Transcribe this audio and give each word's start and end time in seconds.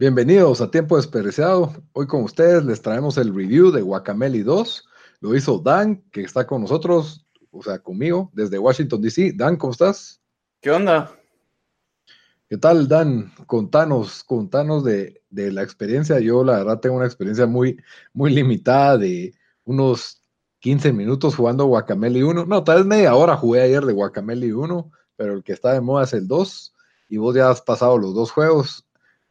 Bienvenidos 0.00 0.60
a 0.60 0.70
Tiempo 0.70 0.94
Desperdiciado. 0.94 1.72
Hoy 1.92 2.06
con 2.06 2.22
ustedes 2.22 2.64
les 2.64 2.80
traemos 2.80 3.18
el 3.18 3.34
review 3.34 3.72
de 3.72 3.82
Guacameli 3.82 4.44
2. 4.44 4.88
Lo 5.18 5.34
hizo 5.34 5.58
Dan, 5.58 6.04
que 6.12 6.20
está 6.20 6.46
con 6.46 6.62
nosotros, 6.62 7.26
o 7.50 7.64
sea, 7.64 7.80
conmigo, 7.80 8.30
desde 8.32 8.60
Washington, 8.60 9.02
D.C. 9.02 9.32
Dan, 9.34 9.56
¿cómo 9.56 9.72
estás? 9.72 10.22
¿Qué 10.60 10.70
onda? 10.70 11.10
¿Qué 12.48 12.56
tal, 12.58 12.86
Dan? 12.86 13.32
Contanos, 13.48 14.22
contanos 14.22 14.84
de, 14.84 15.20
de 15.30 15.50
la 15.50 15.64
experiencia. 15.64 16.20
Yo, 16.20 16.44
la 16.44 16.58
verdad, 16.58 16.78
tengo 16.78 16.94
una 16.94 17.06
experiencia 17.06 17.46
muy, 17.46 17.76
muy 18.12 18.32
limitada 18.32 18.98
de 18.98 19.34
unos 19.64 20.22
15 20.60 20.92
minutos 20.92 21.34
jugando 21.34 21.66
Guacameli 21.66 22.22
1. 22.22 22.46
No, 22.46 22.62
tal 22.62 22.76
vez 22.76 22.86
media 22.86 23.16
hora 23.16 23.36
jugué 23.36 23.62
ayer 23.62 23.84
de 23.84 23.94
Guacameli 23.94 24.52
1, 24.52 24.92
pero 25.16 25.32
el 25.32 25.42
que 25.42 25.54
está 25.54 25.72
de 25.72 25.80
moda 25.80 26.04
es 26.04 26.12
el 26.12 26.28
2. 26.28 26.76
Y 27.08 27.16
vos 27.16 27.34
ya 27.34 27.50
has 27.50 27.62
pasado 27.62 27.98
los 27.98 28.14
dos 28.14 28.30
juegos. 28.30 28.87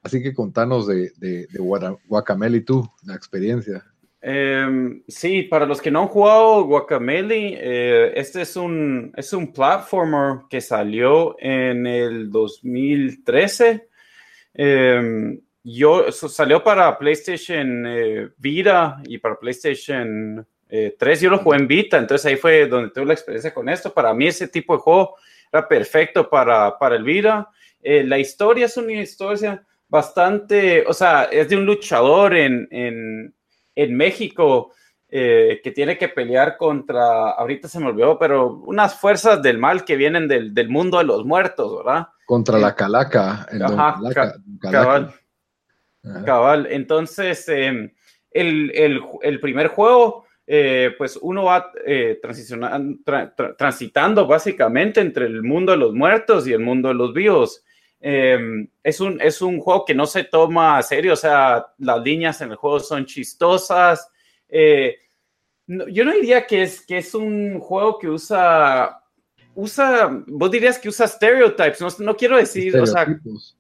Así 0.08 0.24
que 0.24 0.34
contanos 0.34 0.88
de, 0.88 1.12
de, 1.18 1.48
de 1.48 2.62
tú, 2.62 2.90
la 3.06 3.16
experiencia. 3.16 3.84
Em, 4.22 5.04
sí, 5.08 5.44
para 5.44 5.66
los 5.66 5.82
que 5.82 5.92
no 5.92 6.02
han 6.02 6.08
jugado 6.08 6.64
Guacameli, 6.64 7.56
eh, 7.58 8.14
este 8.16 8.42
es 8.42 8.56
un, 8.56 9.14
es 9.16 9.32
un 9.32 9.54
platformer 9.54 10.40
que 10.50 10.60
salió 10.60 11.36
en 11.40 11.86
el 11.86 12.32
2013. 12.32 13.88
Em, 14.54 15.40
yo, 15.64 16.12
salió 16.12 16.64
para 16.64 16.98
PlayStation 16.98 17.86
eh, 17.88 18.30
Vita 18.38 19.02
y 19.06 19.18
para 19.18 19.38
PlayStation 19.38 20.48
3. 20.68 21.00
Eh, 21.00 21.24
yo 21.24 21.30
lo 21.30 21.38
jugué 21.38 21.58
en 21.60 21.68
Vita, 21.68 21.98
entonces 21.98 22.26
ahí 22.26 22.38
fue 22.38 22.68
donde 22.68 22.90
tuve 22.92 23.06
la 23.06 23.14
experiencia 23.14 23.54
con 23.54 23.70
esto. 23.70 23.94
Para 23.94 24.14
mí 24.14 24.28
ese 24.28 24.48
tipo 24.48 24.74
de 24.74 24.80
juego 24.80 25.16
era 25.52 25.68
perfecto 25.68 26.30
para, 26.30 26.78
para 26.78 26.96
el 26.96 27.04
Vita. 27.04 27.50
la 27.82 28.18
historia 28.18 28.66
es 28.66 28.78
una 28.78 28.94
historia 28.94 29.64
bastante, 29.88 30.86
o 30.88 30.94
sea, 30.94 31.24
es 31.26 31.50
de 31.50 31.58
un 31.58 31.66
luchador 31.66 32.36
en, 32.36 32.68
en, 32.72 33.36
en 33.76 33.96
México 33.96 34.72
eh, 35.10 35.62
que 35.64 35.72
tiene 35.72 35.98
que 35.98 36.10
pelear 36.10 36.58
contra, 36.58 37.32
ahorita 37.32 37.70
se 37.70 37.80
me 37.80 37.88
olvidó, 37.88 38.20
pero 38.20 38.56
unas 38.66 39.00
fuerzas 39.00 39.42
del 39.42 39.58
mal 39.58 39.86
que 39.86 39.96
vienen 39.96 40.28
del, 40.28 40.54
del 40.54 40.68
mundo 40.68 40.98
de 40.98 41.06
los 41.06 41.24
muertos, 41.24 41.78
¿verdad? 41.78 42.08
Contra 42.26 42.58
la 42.60 42.76
calaca. 42.76 43.48
ajá, 43.50 44.00
cabal. 44.60 45.14
Cabal. 46.26 46.68
Entonces, 46.70 47.48
em, 47.48 47.90
el, 48.32 48.72
el, 48.76 49.02
el, 49.22 49.40
primer 49.40 49.68
juego, 49.68 50.26
eh, 50.46 50.94
pues 50.98 51.18
uno 51.22 51.46
va 51.46 51.72
eh, 51.86 52.20
transitando 53.58 54.28
básicamente 54.28 55.00
entre 55.00 55.26
el 55.26 55.42
mundo 55.42 55.72
de 55.72 55.78
los 55.78 55.94
muertos 55.94 56.48
y 56.48 56.54
el 56.54 56.60
mundo 56.60 56.90
de 56.90 56.96
los 56.96 57.14
vivos. 57.14 57.64
Em, 58.00 58.68
es, 58.84 59.00
un, 59.00 59.20
es 59.22 59.42
un 59.42 59.60
juego 59.60 59.84
que 59.84 59.96
no 59.96 60.06
se 60.06 60.24
toma 60.24 60.78
a 60.78 60.84
serio, 60.84 61.14
o 61.14 61.18
sea, 61.18 61.66
las 61.80 62.02
líneas 62.02 62.40
en 62.42 62.52
el 62.52 62.58
juego 62.58 62.80
son 62.80 63.06
chistosas. 63.06 64.10
Eh, 64.48 64.98
yo 65.68 66.06
no 66.06 66.14
diría 66.14 66.46
que 66.46 66.64
es, 66.64 66.86
que 66.86 66.98
es 66.98 67.14
un 67.14 67.60
juego 67.60 67.98
que 68.00 68.08
usa, 68.08 69.04
usa, 69.56 70.10
vos 70.28 70.52
dirías 70.52 70.80
que 70.80 70.90
usa 70.90 71.08
stereotypes, 71.08 71.82
no, 71.82 71.88
no 72.06 72.16
quiero 72.16 72.38
decir, 72.38 72.78
o 72.80 72.86
sea, 72.86 73.08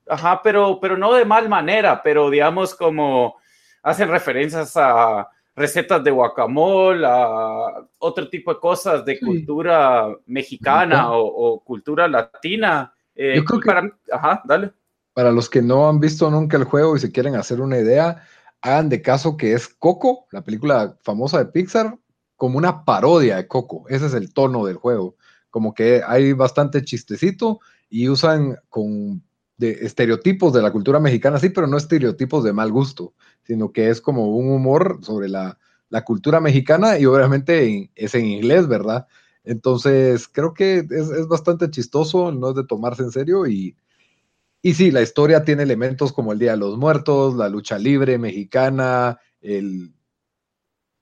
ajá, 0.07 0.41
pero, 0.41 0.79
pero 0.79 0.95
no 0.95 1.13
de 1.13 1.25
mal 1.25 1.49
manera, 1.49 2.01
pero 2.01 2.29
digamos 2.29 2.75
como 2.75 3.35
hacen 3.81 4.09
referencias 4.09 4.77
a 4.77 5.27
recetas 5.55 6.03
de 6.03 6.11
guacamole, 6.11 7.05
a 7.05 7.83
otro 7.97 8.29
tipo 8.29 8.53
de 8.53 8.59
cosas 8.59 9.03
de 9.03 9.19
cultura 9.19 10.07
mexicana 10.27 11.11
o, 11.11 11.25
o, 11.25 11.59
cultura 11.61 12.07
latina. 12.07 12.93
Eh, 13.17 13.33
Yo 13.35 13.43
creo 13.43 13.59
que 13.59 13.65
para, 13.65 13.91
ajá, 14.11 14.41
dale. 14.45 14.71
Para 15.13 15.31
los 15.31 15.49
que 15.49 15.61
no 15.61 15.89
han 15.89 15.99
visto 15.99 16.29
nunca 16.29 16.55
el 16.55 16.63
juego 16.63 16.95
y 16.95 16.99
se 16.99 17.11
quieren 17.11 17.35
hacer 17.35 17.59
una 17.59 17.77
idea, 17.77 18.23
hagan 18.61 18.89
de 18.89 19.01
caso 19.01 19.35
que 19.35 19.53
es 19.53 19.67
Coco, 19.67 20.27
la 20.31 20.43
película 20.43 20.95
famosa 21.01 21.39
de 21.39 21.47
Pixar, 21.47 21.97
como 22.35 22.57
una 22.57 22.85
parodia 22.85 23.37
de 23.37 23.47
Coco. 23.47 23.85
Ese 23.89 24.05
es 24.05 24.13
el 24.13 24.33
tono 24.33 24.65
del 24.65 24.77
juego. 24.77 25.15
Como 25.49 25.73
que 25.73 26.01
hay 26.05 26.33
bastante 26.33 26.83
chistecito 26.83 27.59
y 27.89 28.07
usan 28.09 28.57
con 28.69 29.23
de 29.57 29.71
estereotipos 29.71 30.53
de 30.53 30.61
la 30.61 30.71
cultura 30.71 30.99
mexicana, 30.99 31.39
sí, 31.39 31.49
pero 31.49 31.65
no 31.65 31.77
estereotipos 31.77 32.43
de 32.43 32.53
mal 32.53 32.71
gusto, 32.71 33.15
sino 33.43 33.71
que 33.71 33.89
es 33.89 34.01
como 34.01 34.27
un 34.27 34.51
humor 34.51 34.99
sobre 35.01 35.29
la, 35.29 35.57
la 35.89 36.03
cultura 36.03 36.39
mexicana 36.39 36.99
y 36.99 37.07
obviamente 37.07 37.89
es 37.95 38.13
en 38.13 38.25
inglés, 38.25 38.67
¿verdad? 38.67 39.07
Entonces, 39.47 40.27
creo 40.27 40.53
que 40.53 40.79
es, 40.89 41.27
bastante 41.27 41.69
chistoso, 41.69 42.31
no 42.31 42.49
es 42.49 42.55
de 42.55 42.65
tomarse 42.65 43.03
en 43.03 43.11
serio 43.11 43.47
y, 43.47 43.75
y 44.61 44.73
sí, 44.73 44.91
la 44.91 45.01
historia 45.01 45.43
tiene 45.43 45.63
elementos 45.63 46.11
como 46.11 46.33
el 46.33 46.39
Día 46.39 46.51
de 46.51 46.57
los 46.57 46.77
Muertos, 46.77 47.35
la 47.35 47.47
lucha 47.47 47.77
libre 47.77 48.17
mexicana, 48.17 49.19
el... 49.41 49.93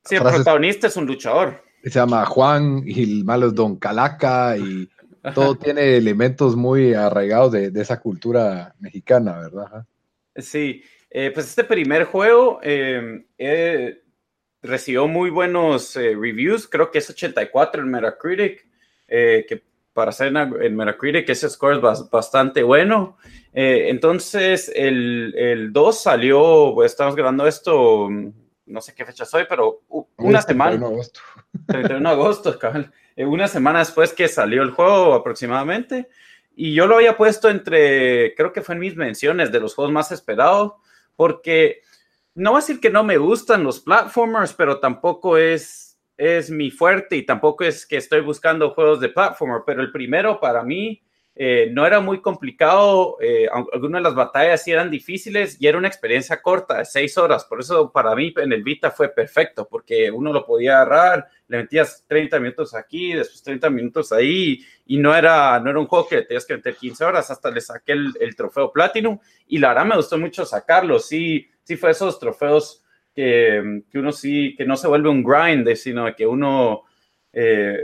Sí, 0.04 0.16
el 0.16 0.22
protagonista 0.22 0.88
es 0.88 0.96
un 0.98 1.08
luchador. 1.08 1.64
Se 1.84 1.90
llama 1.90 2.26
Juan 2.26 2.84
y 2.86 3.04
el 3.04 3.26
malo 3.26 3.48
es 3.48 3.56
Don 3.56 3.78
Calaca 3.78 4.56
y 4.56 4.88
todo 5.34 5.56
tiene 5.58 5.98
elementos 5.98 6.56
muy 6.56 6.94
arraigados 6.94 7.52
de, 7.54 7.72
esa 7.76 8.00
cultura 8.00 8.76
mexicana, 8.80 9.40
¿verdad? 9.40 9.86
Sí, 10.36 10.84
eh, 11.10 11.32
pues 11.34 11.48
este 11.48 11.64
primer 11.64 12.04
juego 12.04 12.60
eh, 12.62 13.26
eh, 13.38 14.04
recibió 14.66 15.08
muy 15.08 15.30
buenos 15.30 15.96
eh, 15.96 16.16
reviews, 16.20 16.68
creo 16.68 16.92
que 16.92 17.00
es 17.00 17.10
84 17.10 17.82
en 17.82 17.90
Metacritic, 17.90 18.68
eh, 19.08 19.46
que 19.48 19.64
para 19.94 20.12
ser 20.12 20.28
en, 20.36 20.76
Metacritic 20.76 21.30
ese 21.30 21.50
score 21.50 21.76
es 21.76 22.10
bastante 22.10 22.64
bueno. 22.64 23.18
Eh, 23.54 23.88
entonces 23.90 24.72
el, 24.76 25.34
el 25.38 25.72
2 25.72 26.02
salió, 26.02 26.84
estamos 26.84 27.16
grabando 27.16 27.48
esto, 27.48 28.10
no 28.66 28.82
sé 28.82 28.94
qué 28.94 29.06
fecha 29.06 29.26
soy, 29.26 29.46
pero 29.48 29.82
una 30.18 30.42
semana. 30.42 30.72
31 30.72 30.88
agosto. 30.88 31.20
31 31.68 32.10
agosto, 32.10 32.60
una 33.18 33.48
semana 33.48 33.80
después 33.80 34.14
que 34.14 34.28
salió 34.28 34.64
el 34.64 34.72
juego 34.72 35.14
aproximadamente. 35.14 36.10
Y 36.56 36.74
yo 36.74 36.88
lo 36.88 36.96
había 36.96 37.18
puesto 37.18 37.50
entre, 37.50 38.34
creo 38.36 38.54
que 38.54 38.62
fue 38.62 38.76
en 38.76 38.82
mis 38.82 38.96
menciones 38.96 39.52
de 39.52 39.60
los 39.60 39.76
juegos 39.76 39.94
más 39.94 40.12
esperados, 40.12 40.74
porque 41.16 41.82
no 42.36 42.52
voy 42.52 42.58
a 42.58 42.62
decir 42.62 42.80
que 42.80 42.90
no 42.90 43.04
me 43.04 43.18
gustan 43.18 43.64
los 43.64 43.80
platformers, 43.80 44.54
pero 44.54 44.80
tampoco 44.80 45.38
es, 45.38 45.98
es 46.18 46.52
mi 46.52 46.70
fuerte 46.70 47.16
y 47.16 47.26
tampoco 47.26 47.64
es 47.64 47.86
que 47.86 47.98
estoy 47.98 48.22
buscando 48.22 48.72
juegos 48.72 49.00
de 49.00 49.10
platformer, 49.10 49.62
pero 49.66 49.82
el 49.82 49.92
primero 49.92 50.40
para 50.40 50.62
mí 50.62 51.02
eh, 51.38 51.70
no 51.74 51.86
era 51.86 52.00
muy 52.00 52.22
complicado, 52.22 53.18
eh, 53.20 53.48
algunas 53.52 54.00
de 54.00 54.04
las 54.04 54.16
batallas 54.16 54.64
sí 54.64 54.72
eran 54.72 54.90
difíciles 54.90 55.58
y 55.60 55.68
era 55.68 55.78
una 55.78 55.90
experiencia 55.90 56.42
corta, 56.42 56.86
seis 56.86 57.18
horas, 57.18 57.44
por 57.44 57.60
eso 57.60 57.92
para 57.92 58.16
mí 58.16 58.34
en 58.38 58.54
el 58.54 58.64
Vita 58.64 58.90
fue 58.90 59.10
perfecto, 59.10 59.68
porque 59.70 60.10
uno 60.10 60.32
lo 60.32 60.46
podía 60.46 60.78
agarrar, 60.82 61.28
le 61.50 61.58
metías 61.58 62.06
30 62.08 62.40
minutos 62.40 62.74
aquí, 62.74 63.14
después 63.14 63.44
30 63.44 63.70
minutos 63.70 64.14
ahí, 64.14 64.64
y 64.86 64.98
no 64.98 65.14
era, 65.14 65.60
no 65.60 65.70
era 65.70 65.80
un 65.80 65.88
juego 65.88 66.08
que 66.08 66.22
tenías 66.22 66.46
que 66.46 66.56
meter 66.56 66.76
15 66.76 67.04
horas, 67.04 67.30
hasta 67.30 67.52
le 67.52 67.60
saqué 67.60 67.92
el, 67.92 68.14
el 68.22 68.36
trofeo 68.36 68.72
Platinum, 68.72 69.20
y 69.48 69.58
la 69.58 69.70
verdad 69.70 69.86
me 69.86 69.98
gustó 69.98 70.18
mucho 70.18 70.46
sacarlo, 70.46 71.00
sí, 71.00 71.50
sí 71.64 71.76
fue 71.76 71.92
esos 71.92 72.18
trofeos 72.18 72.86
que, 73.16 73.82
que, 73.90 73.98
uno 73.98 74.12
sí, 74.12 74.56
que 74.58 74.66
no 74.66 74.76
se 74.76 74.88
vuelve 74.88 75.10
un 75.10 75.24
grind, 75.24 75.74
sino 75.76 76.06
que 76.16 76.24
eh, 76.24 77.78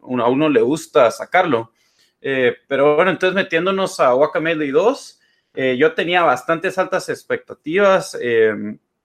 uno 0.00 0.24
a 0.24 0.28
uno 0.28 0.48
le 0.48 0.60
gusta 0.60 1.10
sacarlo. 1.10 1.72
Eh, 2.20 2.54
pero 2.68 2.96
bueno, 2.96 3.10
entonces 3.10 3.34
metiéndonos 3.34 3.98
a 4.00 4.12
Guacamole 4.12 4.70
2, 4.70 5.20
eh, 5.54 5.76
yo 5.78 5.94
tenía 5.94 6.22
bastantes 6.22 6.78
altas 6.78 7.08
expectativas 7.08 8.18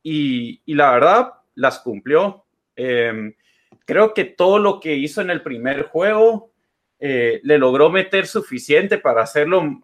y, 0.03 0.61
y, 0.65 0.75
la 0.75 0.91
verdad 0.91 1.33
las 1.55 1.79
cumplió. 1.79 2.45
creo 2.75 4.13
que 4.13 4.25
todo 4.25 4.59
lo 4.59 4.79
que 4.79 4.95
hizo 4.95 5.21
en 5.21 5.29
el 5.29 5.41
primer 5.41 5.83
juego 5.83 6.51
le 6.99 7.57
logró 7.57 7.89
meter 7.89 8.27
suficiente 8.27 8.97
para 8.97 9.23
hacerlo 9.23 9.83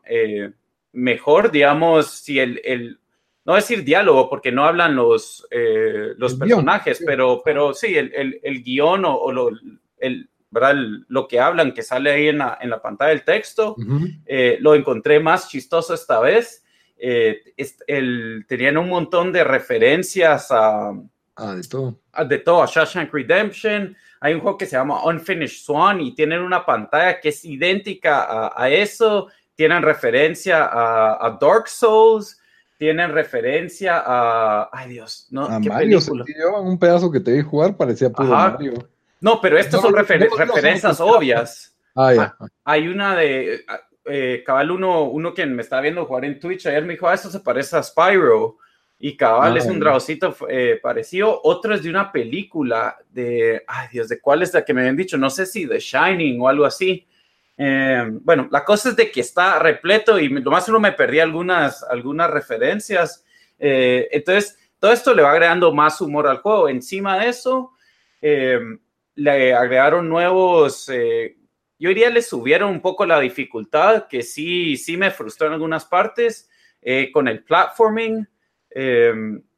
mejor, 0.94 1.52
digamos, 1.52 2.10
si 2.10 2.40
el, 2.40 2.62
el 2.64 3.00
no 3.46 3.56
decir 3.56 3.84
diálogo, 3.84 4.30
porque 4.30 4.52
no 4.52 4.66
hablan 4.66 4.96
los, 4.96 5.48
eh, 5.50 6.14
los 6.18 6.36
personajes, 6.36 7.02
pero, 7.06 7.42
pero 7.44 7.74
sí, 7.74 7.98
el, 7.98 8.14
el, 8.14 8.40
el 8.44 8.64
guion 8.64 9.04
o, 9.06 9.32
lo, 9.32 9.50
el, 9.98 10.30
¿verdad? 10.52 10.76
lo 11.08 11.28
que 11.28 11.40
hablan, 11.40 11.74
que 11.74 11.82
sale 11.82 12.12
ahí 12.12 12.28
en 12.28 12.40
la, 12.40 12.58
en 12.62 12.70
la 12.70 12.82
pantalla 12.82 13.10
del 13.10 13.24
texto, 13.24 13.76
eh, 14.26 14.58
lo 14.60 14.76
encontré 14.76 15.20
más 15.20 15.50
chistoso 15.50 15.94
esta 15.94 16.20
vez. 16.20 16.64
Eh, 16.98 17.42
el, 17.88 18.46
tenían 18.48 18.78
un 18.78 18.90
montón 18.90 19.32
de 19.32 19.44
referencias 19.44 20.52
a... 20.52 20.92
Ah, 21.36 21.56
de 21.56 21.64
todo. 21.64 22.00
A, 22.12 22.26
de 22.26 22.38
todo, 22.38 22.62
a 22.62 22.68
Shawshank 22.68 23.12
Redemption. 23.12 23.96
Hay 24.20 24.34
un 24.34 24.42
juego 24.42 24.58
que 24.58 24.66
se 24.68 24.76
llama 24.76 25.04
Unfinished 25.06 25.64
Swan 25.64 26.02
y 26.02 26.14
tienen 26.14 26.42
una 26.42 26.66
pantalla 26.66 27.20
que 27.20 27.30
es 27.30 27.44
idéntica 27.44 28.24
a, 28.24 28.54
a 28.56 28.70
eso. 28.70 29.30
Tienen 29.56 29.82
referencia 29.82 30.66
a, 30.66 31.26
a 31.26 31.38
Dark 31.42 31.68
Souls 31.68 32.38
tienen 32.82 33.12
referencia 33.12 34.02
a. 34.04 34.68
Ay, 34.74 34.90
Dios, 34.90 35.28
no. 35.30 35.46
A 35.46 35.60
Mario, 35.60 36.00
película? 36.00 36.26
un 36.62 36.80
pedazo 36.80 37.12
que 37.12 37.20
te 37.20 37.32
vi 37.32 37.44
jugar, 37.44 37.78
parecía 37.78 38.10
puro 38.10 38.30
Mario. 38.30 38.74
No, 39.22 39.40
pero 39.40 39.58
estas 39.58 39.82
son 39.82 39.96
referencias 39.96 41.00
obvias. 41.00 41.78
Ah. 41.96 42.36
Ah, 42.40 42.48
hay 42.66 42.88
una 42.88 43.16
de. 43.16 43.64
Eh, 44.06 44.44
cabal, 44.46 44.72
uno, 44.72 45.04
uno 45.04 45.34
que 45.34 45.46
me 45.46 45.62
estaba 45.62 45.84
viendo 45.84 46.06
jugar 46.06 46.26
en 46.26 46.40
Twitch 46.40 46.66
ayer 46.66 46.84
me 46.84 46.94
dijo, 46.94 47.08
ah, 47.08 47.14
esto 47.14 47.30
se 47.30 47.40
parece 47.40 47.78
a 47.78 47.84
Spyro. 47.84 48.58
Y 49.04 49.18
cabal 49.18 49.58
es 49.58 49.66
un 49.66 49.80
dragocito 49.80 50.36
eh, 50.48 50.80
parecido. 50.82 51.40
Otro 51.44 51.74
es 51.74 51.82
de 51.82 51.90
una 51.90 52.12
película 52.12 52.98
de. 53.10 53.64
Ay, 53.66 53.88
Dios, 53.92 54.10
¿de 54.10 54.20
cuál 54.20 54.44
es 54.44 54.54
la 54.54 54.64
que 54.64 54.74
me 54.74 54.82
habían 54.82 54.98
dicho? 54.98 55.18
No 55.18 55.30
sé 55.30 55.46
si 55.46 55.68
The 55.68 55.80
Shining 55.80 56.40
o 56.40 56.48
algo 56.48 56.66
así. 56.66 57.08
Eh, 57.58 58.08
bueno, 58.24 58.48
la 58.52 58.64
cosa 58.66 58.90
es 58.90 58.96
de 58.96 59.12
que 59.12 59.22
está 59.22 59.60
repleto 59.60 60.18
y 60.20 60.30
lo 60.30 60.50
más 60.50 60.68
uno 60.68 60.80
me 60.80 60.94
perdí 60.94 61.20
algunas, 61.20 61.84
algunas 61.84 62.30
referencias. 62.30 63.24
Eh, 63.60 64.08
entonces, 64.12 64.58
todo 64.80 64.92
esto 64.92 65.14
le 65.14 65.22
va 65.22 65.32
agregando 65.32 65.72
más 65.72 66.02
humor 66.02 66.28
al 66.28 66.38
juego. 66.38 66.70
Encima 66.70 67.20
de 67.20 67.30
eso, 67.30 67.74
eh, 68.22 68.60
le 69.16 69.54
agregaron 69.54 70.08
nuevos, 70.10 70.88
yo 70.88 71.90
diría 71.90 72.10
le 72.10 72.22
subieron 72.22 72.72
un 72.72 72.82
poco 72.82 73.06
la 73.06 73.20
dificultad, 73.20 74.08
que 74.08 74.24
sí, 74.24 74.78
sí 74.78 74.98
me 74.98 75.12
frustró 75.12 75.48
en 75.48 75.54
algunas 75.54 75.86
partes, 75.86 76.50
con 77.14 77.28
el 77.28 77.44
platforming. 77.44 78.28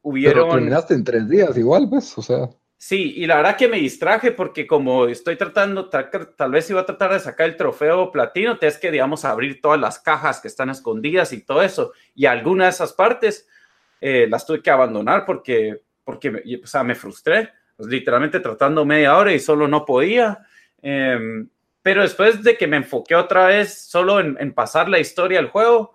hubieron... 0.02 0.48
Pero 0.48 0.48
terminaste 0.48 0.94
en 0.94 1.04
tres 1.04 1.28
días 1.28 1.56
igual, 1.56 1.88
pues, 1.88 2.16
o 2.18 2.22
sea... 2.22 2.48
Sí, 2.86 3.14
y 3.16 3.26
la 3.26 3.36
verdad 3.36 3.56
que 3.56 3.66
me 3.66 3.78
distraje 3.78 4.30
porque 4.30 4.66
como 4.66 5.06
estoy 5.06 5.36
tratando, 5.36 5.88
tal, 5.88 6.50
vez 6.50 6.68
iba 6.68 6.82
a 6.82 6.84
tratar 6.84 7.14
de 7.14 7.18
sacar 7.20 7.48
el 7.48 7.56
trofeo 7.56 8.12
platino, 8.12 8.58
tienes 8.58 8.76
que, 8.76 8.90
digamos, 8.90 9.24
abrir 9.24 9.62
todas 9.62 9.80
las 9.80 9.98
cajas 10.00 10.38
que 10.38 10.48
están 10.48 10.68
escondidas 10.68 11.32
y 11.32 11.46
todo 11.46 11.62
eso. 11.62 11.94
Y 12.14 12.26
algunas 12.26 12.66
de 12.66 12.70
esas 12.72 12.92
partes 12.92 13.48
eh, 14.02 14.26
las 14.28 14.44
tuve 14.44 14.60
que 14.60 14.68
abandonar 14.70 15.24
porque, 15.24 15.80
porque 16.04 16.60
o 16.62 16.66
sea, 16.66 16.84
me 16.84 16.94
frustré, 16.94 17.52
literalmente 17.78 18.40
tratando 18.40 18.84
media 18.84 19.16
hora 19.16 19.32
y 19.32 19.40
solo 19.40 19.68
no 19.68 19.84
podía. 19.84 20.46
Em, 20.82 21.48
pero 21.82 22.02
después 22.02 22.42
de 22.42 22.56
que 22.56 22.66
me 22.66 22.78
enfoqué 22.78 23.14
otra 23.14 23.46
vez 23.46 23.74
solo 23.88 24.20
en, 24.20 24.52
pasar 24.54 24.88
la 24.88 24.98
historia 24.98 25.38
del 25.38 25.50
juego, 25.50 25.94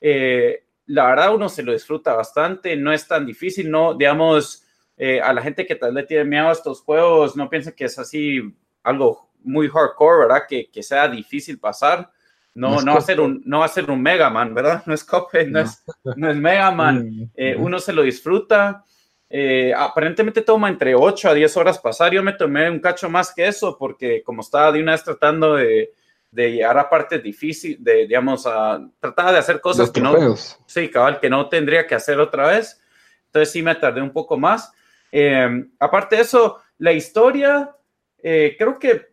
eh, 0.00 0.64
la 0.86 1.06
verdad 1.06 1.34
uno 1.34 1.48
se 1.48 1.62
lo 1.62 1.72
disfruta 1.72 2.14
bastante, 2.14 2.76
no 2.76 2.92
es 2.92 3.06
tan 3.06 3.24
difícil, 3.24 3.70
no, 3.70 3.94
digamos 3.94 4.64
eh, 4.96 5.20
a 5.20 5.32
la 5.32 5.42
gente 5.42 5.66
que 5.66 5.76
tal 5.76 5.94
vez 5.94 6.06
tiene 6.06 6.24
miedo 6.24 6.48
a 6.48 6.52
estos 6.52 6.82
juegos, 6.82 7.36
no 7.36 7.48
piense 7.48 7.74
que 7.74 7.84
es 7.84 7.98
así 7.98 8.54
algo 8.82 9.30
muy 9.42 9.68
hardcore, 9.68 10.26
¿verdad? 10.26 10.42
Que, 10.48 10.70
que 10.70 10.82
sea 10.82 11.08
difícil 11.08 11.58
pasar. 11.58 12.10
No, 12.54 12.82
no, 12.82 12.92
va 12.92 12.98
a 12.98 13.02
ser 13.02 13.20
un, 13.20 13.40
no 13.46 13.60
va 13.60 13.66
a 13.66 13.68
ser 13.68 13.90
un 13.90 14.02
Mega 14.02 14.28
Man, 14.28 14.54
¿verdad? 14.54 14.82
No 14.86 14.92
es 14.92 15.04
Cuphead, 15.04 15.46
no, 15.46 15.60
es, 15.60 15.82
no 16.16 16.30
es 16.30 16.36
Mega 16.36 16.70
Man. 16.70 17.30
Eh, 17.36 17.56
uno 17.56 17.78
se 17.78 17.92
lo 17.92 18.02
disfruta. 18.02 18.84
Eh, 19.32 19.72
aparentemente 19.76 20.42
toma 20.42 20.68
entre 20.68 20.94
8 20.94 21.30
a 21.30 21.34
10 21.34 21.56
horas 21.56 21.78
pasar. 21.78 22.12
Yo 22.12 22.22
me 22.22 22.32
tomé 22.32 22.68
un 22.68 22.80
cacho 22.80 23.08
más 23.08 23.32
que 23.32 23.46
eso 23.46 23.78
porque 23.78 24.22
como 24.24 24.42
estaba 24.42 24.72
de 24.72 24.82
una 24.82 24.92
vez 24.92 25.04
tratando 25.04 25.54
de, 25.54 25.92
de 26.30 26.52
llegar 26.52 26.78
a 26.78 26.90
partes 26.90 27.22
difíciles, 27.22 27.82
de, 27.82 28.06
digamos, 28.06 28.46
a, 28.46 28.80
trataba 28.98 29.32
de 29.32 29.38
hacer 29.38 29.60
cosas 29.60 29.90
que 29.90 30.00
no, 30.00 30.36
sí, 30.66 30.88
cabal, 30.90 31.20
que 31.20 31.30
no 31.30 31.48
tendría 31.48 31.86
que 31.86 31.94
hacer 31.94 32.18
otra 32.18 32.48
vez. 32.48 32.80
Entonces 33.26 33.52
sí 33.52 33.62
me 33.62 33.74
tardé 33.76 34.02
un 34.02 34.12
poco 34.12 34.36
más. 34.36 34.72
Eh, 35.12 35.64
aparte 35.78 36.16
de 36.16 36.22
eso, 36.22 36.60
la 36.78 36.92
historia, 36.92 37.74
eh, 38.22 38.56
creo 38.58 38.78
que 38.78 39.10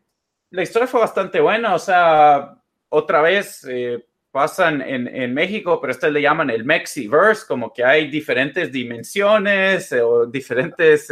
la 0.51 0.63
historia 0.63 0.87
fue 0.87 0.99
bastante 0.99 1.39
buena, 1.39 1.75
o 1.75 1.79
sea, 1.79 2.55
otra 2.89 3.21
vez 3.21 3.65
eh, 3.69 4.05
pasan 4.37 4.83
en, 4.83 5.33
México, 5.33 5.81
pero 5.81 5.89
este 5.89 6.11
le 6.11 6.21
llaman 6.21 6.51
el 6.51 6.63
Mexiverse, 6.63 7.43
como 7.47 7.73
que 7.73 7.83
hay 7.83 8.07
diferentes 8.07 8.71
dimensiones 8.71 9.91
o 9.93 10.27
diferentes 10.27 11.11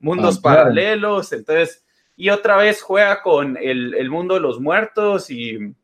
mundos 0.00 0.38
ah, 0.38 0.42
paralelos, 0.42 1.32
entonces, 1.32 1.84
y 2.16 2.28
otra 2.28 2.56
vez 2.56 2.82
juega 2.82 3.22
con 3.22 3.56
el, 3.56 4.10
mundo 4.10 4.34
de 4.34 4.40
los 4.40 4.58
muertos 4.58 5.30
y, 5.30 5.76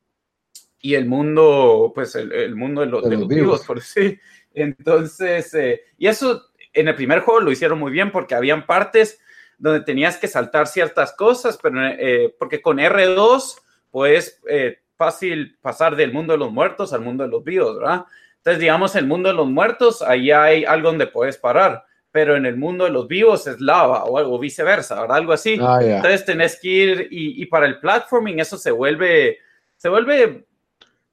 y 0.81 0.94
el 0.94 1.06
mundo, 1.06 1.93
pues 1.94 2.17
el, 2.17 2.56
mundo 2.56 2.81
de, 2.81 2.88
los, 2.88 3.28
vivos, 3.28 3.64
por 3.64 3.81
sí. 3.81 4.19
Entonces, 4.52 5.56
y 5.96 6.08
eso 6.08 6.50
en 6.73 6.88
el 6.88 6.96
primer 6.96 7.20
juego 7.20 7.43
lo 7.43 7.52
hicieron 7.52 7.78
muy 7.78 7.93
bien 7.93 8.11
porque 8.11 8.35
habían 8.35 8.67
partes 8.67 9.20
donde 9.56 9.82
tenías 9.82 10.17
que 10.17 10.26
saltar 10.26 10.67
ciertas 10.67 11.12
cosas, 11.12 11.61
pero 11.62 11.81
eh, 11.87 12.35
porque 12.37 12.61
con 12.61 12.78
R2 12.78 13.61
puedes 13.88 14.40
eh, 14.49 14.81
fácil 14.97 15.59
pasar 15.61 15.97
del 15.97 16.12
mundo 16.12 16.33
de 16.33 16.39
los 16.39 16.53
muertos 16.53 16.93
al 16.93 17.00
mundo 17.00 17.25
de 17.25 17.31
los 17.31 17.43
vivos, 17.44 17.79
¿verdad? 17.79 18.05
Entonces, 18.39 18.61
digamos, 18.61 18.97
el 18.97 19.06
mundo 19.06 19.29
de 19.29 19.35
los 19.35 19.49
muertos, 19.49 20.03
ahí 20.03 20.31
hay 20.31 20.65
algo 20.65 20.89
donde 20.89 21.06
puedes 21.06 21.39
parar, 21.39 21.85
pero 22.11 22.37
en 22.37 22.47
el 22.47 22.56
mundo 22.56 22.85
de 22.85 22.91
los 22.91 23.06
vivos 23.06 23.47
es 23.47 23.61
lava 23.61 24.05
o 24.05 24.19
algo 24.19 24.39
viceversa, 24.39 25.00
¿verdad? 25.00 25.17
Algo 25.17 25.33
así. 25.33 25.59
Ah, 25.61 25.79
Entonces, 25.81 26.25
tenés 26.25 26.59
que 26.61 26.69
ir 26.69 27.09
y, 27.11 27.43
y, 27.43 27.47
para 27.47 27.67
el 27.67 27.79
platforming 27.79 28.41
eso 28.41 28.59
se 28.59 28.71
vuelve, 28.71 29.39
se 29.77 29.89
vuelve 29.89 30.44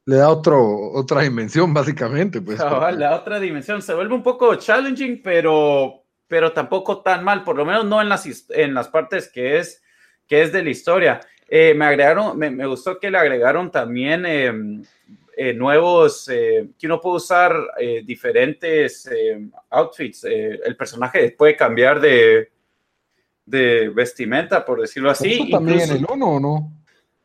le 0.10 0.16
da 0.16 0.30
otro, 0.30 0.92
otra 0.94 1.22
dimensión, 1.22 1.72
básicamente. 1.72 2.42
Pues, 2.42 2.58
La 2.58 3.16
otra 3.16 3.40
dimensión 3.40 3.80
se 3.80 3.94
vuelve 3.94 4.16
un 4.16 4.24
poco 4.24 4.56
challenging, 4.56 5.22
pero, 5.22 6.04
pero 6.28 6.52
tampoco 6.52 7.04
tan 7.04 7.24
mal, 7.24 7.44
por 7.44 7.56
lo 7.56 7.64
menos 7.64 7.86
no 7.86 8.02
en 8.02 8.10
las, 8.10 8.26
en 8.50 8.74
las 8.74 8.88
partes 8.88 9.30
que 9.30 9.60
es, 9.60 9.84
que 10.26 10.42
es 10.42 10.52
de 10.52 10.64
la 10.64 10.72
historia. 10.72 11.20
Eh, 11.50 11.74
me 11.74 11.86
agregaron, 11.86 12.38
me, 12.38 12.66
gustó 12.68 13.00
que 13.00 13.10
le 13.10 13.18
agregaron 13.18 13.72
también 13.72 14.26
em, 14.26 14.84
eh, 15.36 15.54
nuevos, 15.54 16.30
eh, 16.30 16.70
que 16.78 16.86
uno 16.86 17.02
puede 17.02 17.16
usar 17.16 17.54
diferentes 18.04 19.10
outfits. 19.70 20.24
el 20.26 20.76
personaje 20.76 21.32
puede 21.38 21.56
cambiar 21.56 22.00
de, 22.00 22.52
de 23.46 23.90
vestimenta, 23.90 24.64
por 24.64 24.82
decirlo 24.82 25.10
así. 25.10 25.34
¿Eso 25.34 25.48
también 25.50 25.82
en 25.82 25.92
el 25.92 26.06
1 26.08 26.26
o 26.26 26.40
no? 26.40 26.72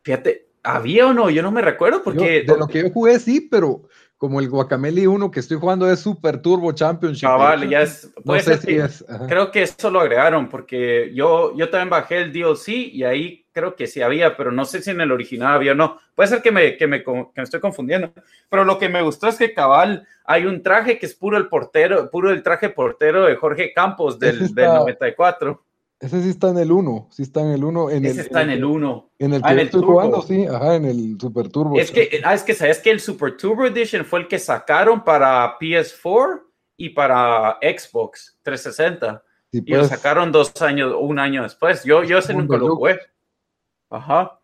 Fíjate, 0.01 0.45
¿Había 0.65 1.07
o 1.07 1.13
no? 1.13 1.29
Yo 1.29 1.43
no 1.43 1.51
me 1.51 1.61
recuerdo 1.61 2.01
porque... 2.03 2.41
de 2.41 2.57
lo 2.57 2.67
que 2.67 2.81
yo 2.81 2.89
jugué 2.89 3.19
sí, 3.19 3.39
pero 3.39 3.83
como 4.17 4.39
el 4.39 4.49
Guacameli 4.49 5.05
1 5.07 5.29
que 5.29 5.39
estoy 5.39 5.57
jugando 5.57 5.89
es 5.89 5.99
Super 5.99 6.41
Turbo 6.41 6.71
Championship. 6.71 7.27
Ah, 7.27 7.35
vale, 7.35 7.67
ya 7.67 7.81
es... 7.81 8.11
No 8.23 8.39
sé 8.39 8.57
si 8.57 8.75
es. 8.75 9.05
Creo 9.27 9.51
que 9.51 9.63
eso 9.63 9.89
lo 9.89 9.99
agregaron 9.99 10.49
porque 10.49 11.11
yo, 11.13 11.55
yo 11.55 11.69
también 11.69 11.89
bajé 11.89 12.19
el 12.19 12.31
DLC 12.33 12.69
y 12.69 13.03
ahí 13.03 13.45
creo 13.51 13.75
que 13.75 13.87
sí 13.87 14.01
había, 14.01 14.35
pero 14.35 14.51
no 14.51 14.65
sé 14.65 14.81
si 14.81 14.91
en 14.91 15.01
el 15.01 15.11
original 15.11 15.55
había 15.55 15.73
o 15.73 15.75
no. 15.75 15.99
Puede 16.13 16.29
ser 16.29 16.41
que 16.41 16.51
me, 16.51 16.77
que 16.77 16.87
me, 16.87 17.03
que 17.03 17.11
me 17.35 17.43
estoy 17.43 17.59
confundiendo. 17.59 18.13
Pero 18.49 18.63
lo 18.63 18.77
que 18.77 18.89
me 18.89 19.01
gustó 19.01 19.27
es 19.27 19.37
que 19.37 19.53
cabal 19.53 20.07
hay 20.25 20.45
un 20.45 20.63
traje 20.63 20.97
que 20.97 21.05
es 21.05 21.15
puro 21.15 21.37
el 21.37 21.47
portero, 21.47 22.09
puro 22.09 22.31
el 22.31 22.41
traje 22.43 22.69
portero 22.69 23.25
de 23.25 23.35
Jorge 23.35 23.73
Campos 23.73 24.17
del, 24.19 24.39
del 24.55 24.67
94. 24.67 25.63
Ese 26.05 26.21
sí 26.21 26.29
está 26.29 26.49
en 26.49 26.59
el 26.59 26.71
1, 26.71 27.07
sí 27.09 27.23
está 27.23 27.41
en 27.41 27.47
el 27.47 27.63
1. 27.63 27.89
Ese 27.89 27.97
el, 27.97 28.19
está 28.19 28.43
en 28.43 28.51
el 28.51 28.63
1. 28.63 29.09
En 29.17 29.33
el 29.33 29.41
ah, 29.43 29.55
que 29.55 29.61
estoy 29.63 29.81
jugando, 29.81 30.21
sí, 30.21 30.45
ajá, 30.45 30.75
en 30.75 30.85
el 30.85 31.17
Super 31.19 31.49
Turbo. 31.49 31.79
Es 31.79 31.89
que, 31.89 32.21
ah, 32.23 32.35
es 32.35 32.43
que 32.43 32.53
sabes 32.53 32.77
que 32.77 32.91
el 32.91 32.99
Super 32.99 33.35
Turbo 33.35 33.65
Edition 33.65 34.05
fue 34.05 34.19
el 34.19 34.27
que 34.27 34.37
sacaron 34.37 35.03
para 35.03 35.57
PS4 35.57 36.43
y 36.77 36.89
para 36.89 37.57
Xbox 37.59 38.37
360. 38.43 39.23
y 39.51 39.61
lo 39.61 39.79
pues. 39.79 39.87
sacaron 39.87 40.31
dos 40.31 40.61
años, 40.61 40.93
un 40.99 41.17
año 41.17 41.41
después. 41.41 41.83
Yo, 41.83 42.03
yo 42.03 42.19
ese 42.19 42.35
nunca 42.35 42.57
lo 42.57 42.75
jugué. 42.75 42.99
Ajá. 43.89 44.39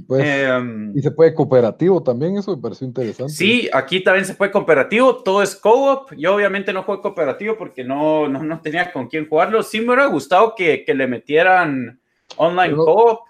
Pues, 0.00 0.24
em, 0.24 0.96
y, 0.96 1.02
se 1.02 1.10
puede 1.10 1.34
cooperativo 1.34 2.02
también, 2.02 2.38
eso 2.38 2.56
me 2.56 2.62
pareció 2.62 2.86
interesante. 2.86 3.32
Sí, 3.32 3.68
aquí 3.72 4.02
también 4.02 4.24
se 4.24 4.34
puede 4.34 4.50
cooperativo, 4.50 5.22
todo 5.22 5.42
es 5.42 5.54
co-op. 5.54 6.12
Yo 6.16 6.34
obviamente 6.34 6.72
no 6.72 6.82
juego 6.82 7.02
cooperativo 7.02 7.58
porque 7.58 7.84
no, 7.84 8.26
no, 8.26 8.60
tenía 8.62 8.90
con 8.90 9.08
quién 9.08 9.28
jugarlo. 9.28 9.62
Sí 9.62 9.80
me 9.80 9.88
hubiera 9.88 10.06
gustado 10.06 10.54
que, 10.54 10.84
le 10.86 11.06
metieran 11.06 12.00
online 12.36 12.74
co-op. 12.74 13.20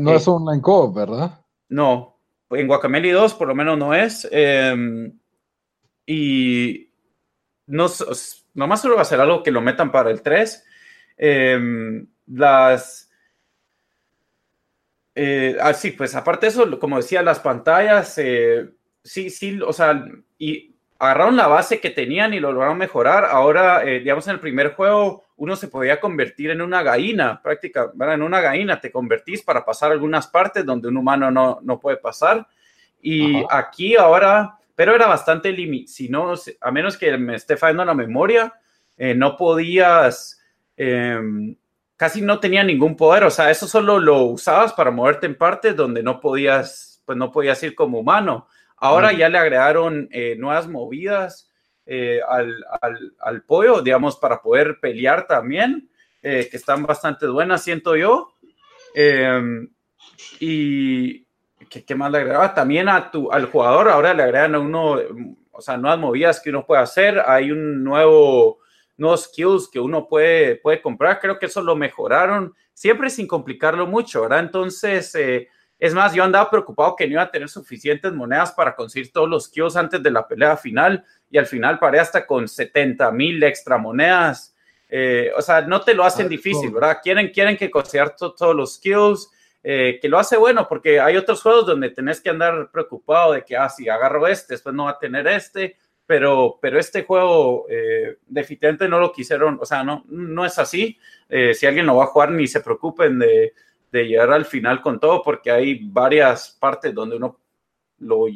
no 0.00 0.14
es 0.14 0.26
eh, 0.26 0.30
online 0.30 0.62
co-op, 0.62 0.94
¿verdad? 0.94 1.40
No, 1.68 2.18
en 2.50 2.66
Guacameli 2.66 3.10
2 3.10 3.34
por 3.34 3.48
lo 3.48 3.54
menos 3.54 3.76
no 3.76 3.92
es. 3.92 4.26
Em, 4.30 5.18
y 6.06 6.90
no, 7.66 7.86
nomás 8.54 8.80
solo 8.80 8.96
va 8.96 9.02
a 9.02 9.06
ser 9.06 9.20
algo 9.20 9.42
que 9.42 9.50
lo 9.50 9.60
metan 9.60 9.92
para 9.92 10.10
el 10.10 10.22
3. 10.22 10.64
Em, 11.18 12.06
las 12.26 13.03
eh, 15.14 15.56
ah, 15.60 15.74
sí, 15.74 15.92
pues 15.92 16.14
aparte 16.14 16.46
de 16.46 16.50
eso, 16.50 16.78
como 16.78 16.96
decía, 16.96 17.22
las 17.22 17.40
pantallas, 17.40 18.18
eh, 18.18 18.68
sí, 19.02 19.30
sí, 19.30 19.60
o 19.60 19.72
sea, 19.72 20.04
y 20.38 20.74
agarraron 20.98 21.36
la 21.36 21.46
base 21.46 21.80
que 21.80 21.90
tenían 21.90 22.34
y 22.34 22.40
lo 22.40 22.52
lograron 22.52 22.78
mejorar. 22.78 23.24
Ahora, 23.24 23.84
eh, 23.84 24.00
digamos, 24.00 24.26
en 24.26 24.34
el 24.34 24.40
primer 24.40 24.74
juego 24.74 25.24
uno 25.36 25.56
se 25.56 25.68
podía 25.68 26.00
convertir 26.00 26.50
en 26.50 26.60
una 26.60 26.82
gallina, 26.82 27.40
prácticamente, 27.42 28.14
en 28.14 28.22
una 28.22 28.40
gallina 28.40 28.80
te 28.80 28.92
convertís 28.92 29.42
para 29.42 29.64
pasar 29.64 29.92
algunas 29.92 30.28
partes 30.28 30.64
donde 30.64 30.88
un 30.88 30.96
humano 30.96 31.30
no, 31.30 31.58
no 31.62 31.80
puede 31.80 31.96
pasar. 31.96 32.46
Y 33.02 33.42
aquí 33.50 33.96
ahora, 33.96 34.56
pero 34.74 34.94
era 34.94 35.06
bastante 35.06 35.52
limitado, 35.52 35.92
si 35.92 36.08
no, 36.08 36.34
a 36.60 36.70
menos 36.70 36.96
que 36.96 37.18
me 37.18 37.34
esté 37.34 37.56
fallando 37.56 37.84
la 37.84 37.94
memoria, 37.94 38.54
eh, 38.96 39.14
no 39.14 39.36
podías, 39.36 40.40
em, 40.76 41.54
casi 41.96 42.22
no 42.22 42.40
tenía 42.40 42.64
ningún 42.64 42.96
poder, 42.96 43.24
o 43.24 43.30
sea, 43.30 43.50
eso 43.50 43.66
solo 43.66 43.98
lo 43.98 44.24
usabas 44.24 44.72
para 44.72 44.90
moverte 44.90 45.26
en 45.26 45.36
partes 45.36 45.76
donde 45.76 46.02
no 46.02 46.20
podías, 46.20 47.02
pues 47.04 47.16
no 47.16 47.30
podías 47.30 47.62
ir 47.62 47.74
como 47.74 48.00
humano. 48.00 48.48
Ahora 48.76 49.12
ya 49.12 49.28
le 49.28 49.38
agregaron 49.38 50.08
eh, 50.10 50.36
nuevas 50.38 50.68
movidas 50.68 51.50
eh, 51.86 52.20
al, 52.28 52.64
al, 53.20 53.42
pollo, 53.42 53.80
digamos, 53.80 54.16
para 54.16 54.42
poder 54.42 54.78
pelear 54.80 55.26
también, 55.26 55.88
que 56.20 56.48
están 56.52 56.84
bastante 56.84 57.26
buenas, 57.26 57.62
siento 57.62 57.96
yo. 57.96 58.34
Em, 58.94 59.68
y 60.40 61.26
¿qué, 61.68 61.94
más 61.94 62.10
le 62.10 62.18
agregaba? 62.18 62.54
También 62.54 62.88
a 62.88 63.10
tu, 63.10 63.30
al 63.30 63.46
jugador 63.46 63.88
ahora 63.88 64.14
le 64.14 64.22
agregan 64.22 64.54
a 64.54 64.60
uno, 64.60 64.98
o 65.50 65.60
sea, 65.60 65.76
nuevas 65.76 65.98
movidas 65.98 66.40
que 66.40 66.50
uno 66.50 66.64
puede 66.64 66.82
hacer. 66.82 67.22
Hay 67.26 67.50
un 67.50 67.82
nuevo 67.82 68.60
nuevos 68.96 69.24
skills 69.24 69.68
que 69.68 69.80
uno 69.80 70.08
puede, 70.08 70.56
puede 70.56 70.80
comprar. 70.80 71.20
Creo 71.20 71.38
que 71.38 71.46
eso 71.46 71.62
lo 71.62 71.76
mejoraron, 71.76 72.54
siempre 72.72 73.10
sin 73.10 73.26
complicarlo 73.26 73.86
mucho, 73.86 74.22
¿verdad? 74.22 74.40
Entonces, 74.40 75.14
eh, 75.14 75.48
es 75.78 75.92
más, 75.92 76.14
yo 76.14 76.24
andaba 76.24 76.50
preocupado 76.50 76.96
que 76.96 77.06
no 77.06 77.14
iba 77.14 77.22
a 77.22 77.30
tener 77.30 77.48
suficientes 77.48 78.12
monedas 78.12 78.52
para 78.52 78.74
conseguir 78.74 79.12
todos 79.12 79.28
los 79.28 79.44
skills 79.44 79.76
antes 79.76 80.02
de 80.02 80.10
la 80.10 80.26
pelea 80.26 80.56
final 80.56 81.04
y 81.30 81.38
al 81.38 81.46
final 81.46 81.78
paré 81.78 82.00
hasta 82.00 82.26
con 82.26 82.48
70 82.48 83.10
mil 83.10 83.42
extra 83.42 83.76
monedas. 83.76 84.54
Eh, 84.88 85.32
o 85.36 85.42
sea, 85.42 85.62
no 85.62 85.80
te 85.80 85.92
lo 85.92 86.04
hacen 86.04 86.26
ah, 86.26 86.28
difícil, 86.28 86.70
¿verdad? 86.70 86.98
Quieren, 87.02 87.30
quieren 87.30 87.56
que 87.56 87.70
consigas 87.70 88.14
todos 88.16 88.54
los 88.54 88.76
skills, 88.76 89.28
eh, 89.62 89.98
que 90.00 90.08
lo 90.08 90.18
hace 90.18 90.36
bueno, 90.36 90.68
porque 90.68 91.00
hay 91.00 91.16
otros 91.16 91.42
juegos 91.42 91.66
donde 91.66 91.90
tenés 91.90 92.20
que 92.20 92.30
andar 92.30 92.70
preocupado 92.70 93.32
de 93.32 93.44
que, 93.44 93.56
ah, 93.56 93.68
si 93.68 93.88
agarro 93.88 94.26
este, 94.26 94.54
después 94.54 94.74
no 94.74 94.84
va 94.84 94.90
a 94.90 94.98
tener 94.98 95.26
este, 95.26 95.76
pero, 96.06 96.58
pero 96.60 96.78
este 96.78 97.04
juego 97.04 97.66
eh, 97.68 98.18
definitivamente 98.26 98.88
no 98.88 98.98
lo 98.98 99.12
quisieron, 99.12 99.58
o 99.60 99.64
sea, 99.64 99.82
no, 99.82 100.04
no 100.08 100.44
es 100.44 100.58
así. 100.58 100.98
Eh, 101.28 101.54
si 101.54 101.66
alguien 101.66 101.86
lo 101.86 101.96
va 101.96 102.04
a 102.04 102.08
jugar, 102.08 102.30
ni 102.30 102.46
se 102.46 102.60
preocupen 102.60 103.18
de, 103.18 103.54
de, 103.90 104.06
llegar 104.06 104.32
al 104.32 104.44
final 104.44 104.82
con 104.82 105.00
todo, 105.00 105.22
porque 105.22 105.50
hay 105.50 105.80
varias 105.82 106.56
partes 106.60 106.94
donde 106.94 107.16
uno 107.16 107.40
lo, 107.98 108.26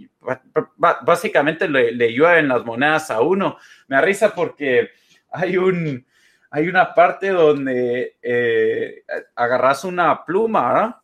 básicamente 0.77 1.69
le, 1.69 1.93
le 1.93 2.13
llueven 2.13 2.49
las 2.49 2.65
monedas 2.65 3.11
a 3.11 3.21
uno. 3.21 3.59
Me 3.87 3.97
da 3.97 4.03
risa 4.03 4.35
porque 4.35 4.91
hay 5.31 5.59
un, 5.59 6.07
hay 6.51 6.69
una 6.69 6.95
parte 6.95 7.29
donde 7.29 8.17
eh, 8.23 9.05
agarras 9.35 9.85
una 9.85 10.25
pluma, 10.25 10.73
¿verdad? 10.73 10.97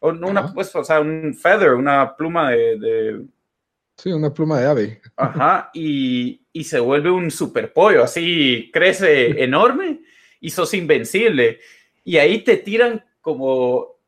O, 0.00 0.08
una, 0.10 0.52
pues, 0.52 0.74
o 0.74 0.84
sea, 0.84 1.00
un 1.00 1.34
feather, 1.34 1.74
una 1.74 2.14
pluma 2.16 2.50
de 2.50 3.22
Sí, 4.02 4.10
una 4.10 4.32
pluma 4.32 4.58
de 4.58 4.66
ave. 4.66 5.00
Ajá, 5.16 5.70
y, 5.74 6.40
y 6.54 6.64
se 6.64 6.80
vuelve 6.80 7.10
un 7.10 7.30
super 7.30 7.70
pollo, 7.72 8.02
así 8.02 8.70
crece 8.72 9.26
enorme 9.44 10.00
y 10.40 10.48
sos 10.50 10.72
invencible. 10.72 11.60
Y 12.02 12.16
ahí 12.16 12.42
te 12.42 12.56
tiran 12.56 13.04
como, 13.20 13.98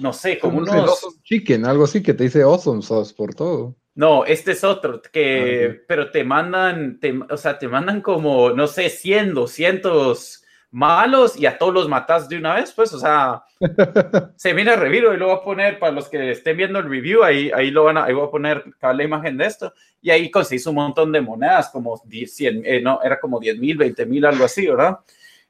no 0.00 0.12
sé, 0.12 0.40
como, 0.40 0.58
unos... 0.58 0.74
Awesome 0.74 1.16
chicken, 1.22 1.64
algo 1.64 1.84
así 1.84 2.02
que 2.02 2.12
te 2.12 2.24
dice 2.24 2.42
awesome 2.42 2.82
sauce 2.82 3.14
por 3.14 3.34
todo. 3.36 3.76
No, 3.94 4.24
este 4.24 4.52
es 4.52 4.64
otro, 4.64 5.00
que, 5.00 5.78
ah, 5.78 5.84
pero 5.86 6.10
te 6.10 6.24
mandan, 6.24 6.98
o 7.30 7.36
sea, 7.36 7.56
te 7.56 7.68
mandan 7.68 8.00
como, 8.02 8.50
no 8.50 8.66
sé, 8.66 8.90
100, 8.90 9.32
200 9.32 10.44
malos 10.76 11.38
y 11.40 11.46
a 11.46 11.56
todos 11.56 11.72
los 11.72 11.88
matas 11.88 12.28
de 12.28 12.36
una 12.36 12.54
vez, 12.54 12.70
pues, 12.70 12.92
o 12.92 12.98
sea, 12.98 13.42
se 14.36 14.52
viene 14.52 14.72
a 14.72 14.76
reviro 14.76 15.14
y 15.14 15.16
lo 15.16 15.28
voy 15.28 15.36
a 15.36 15.40
poner 15.40 15.78
para 15.78 15.92
los 15.92 16.06
que 16.06 16.32
estén 16.32 16.58
viendo 16.58 16.78
el 16.78 16.90
review, 16.90 17.24
ahí, 17.24 17.50
ahí 17.54 17.70
lo 17.70 17.84
van 17.84 17.96
a, 17.96 18.04
ahí 18.04 18.12
voy 18.12 18.26
a 18.26 18.30
poner 18.30 18.62
la 18.82 19.02
imagen 19.02 19.38
de 19.38 19.46
esto 19.46 19.72
y 20.02 20.10
ahí 20.10 20.30
conseguís 20.30 20.66
un 20.66 20.74
montón 20.74 21.12
de 21.12 21.22
monedas, 21.22 21.70
como 21.70 21.98
10, 22.04 22.36
100, 22.36 22.62
eh, 22.66 22.80
no, 22.82 23.00
era 23.02 23.18
como 23.18 23.40
10 23.40 23.58
mil, 23.58 23.78
20 23.78 24.04
mil, 24.04 24.26
algo 24.26 24.44
así, 24.44 24.66
¿verdad? 24.66 24.98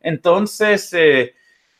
Entonces, 0.00 0.92
eh, 0.92 1.35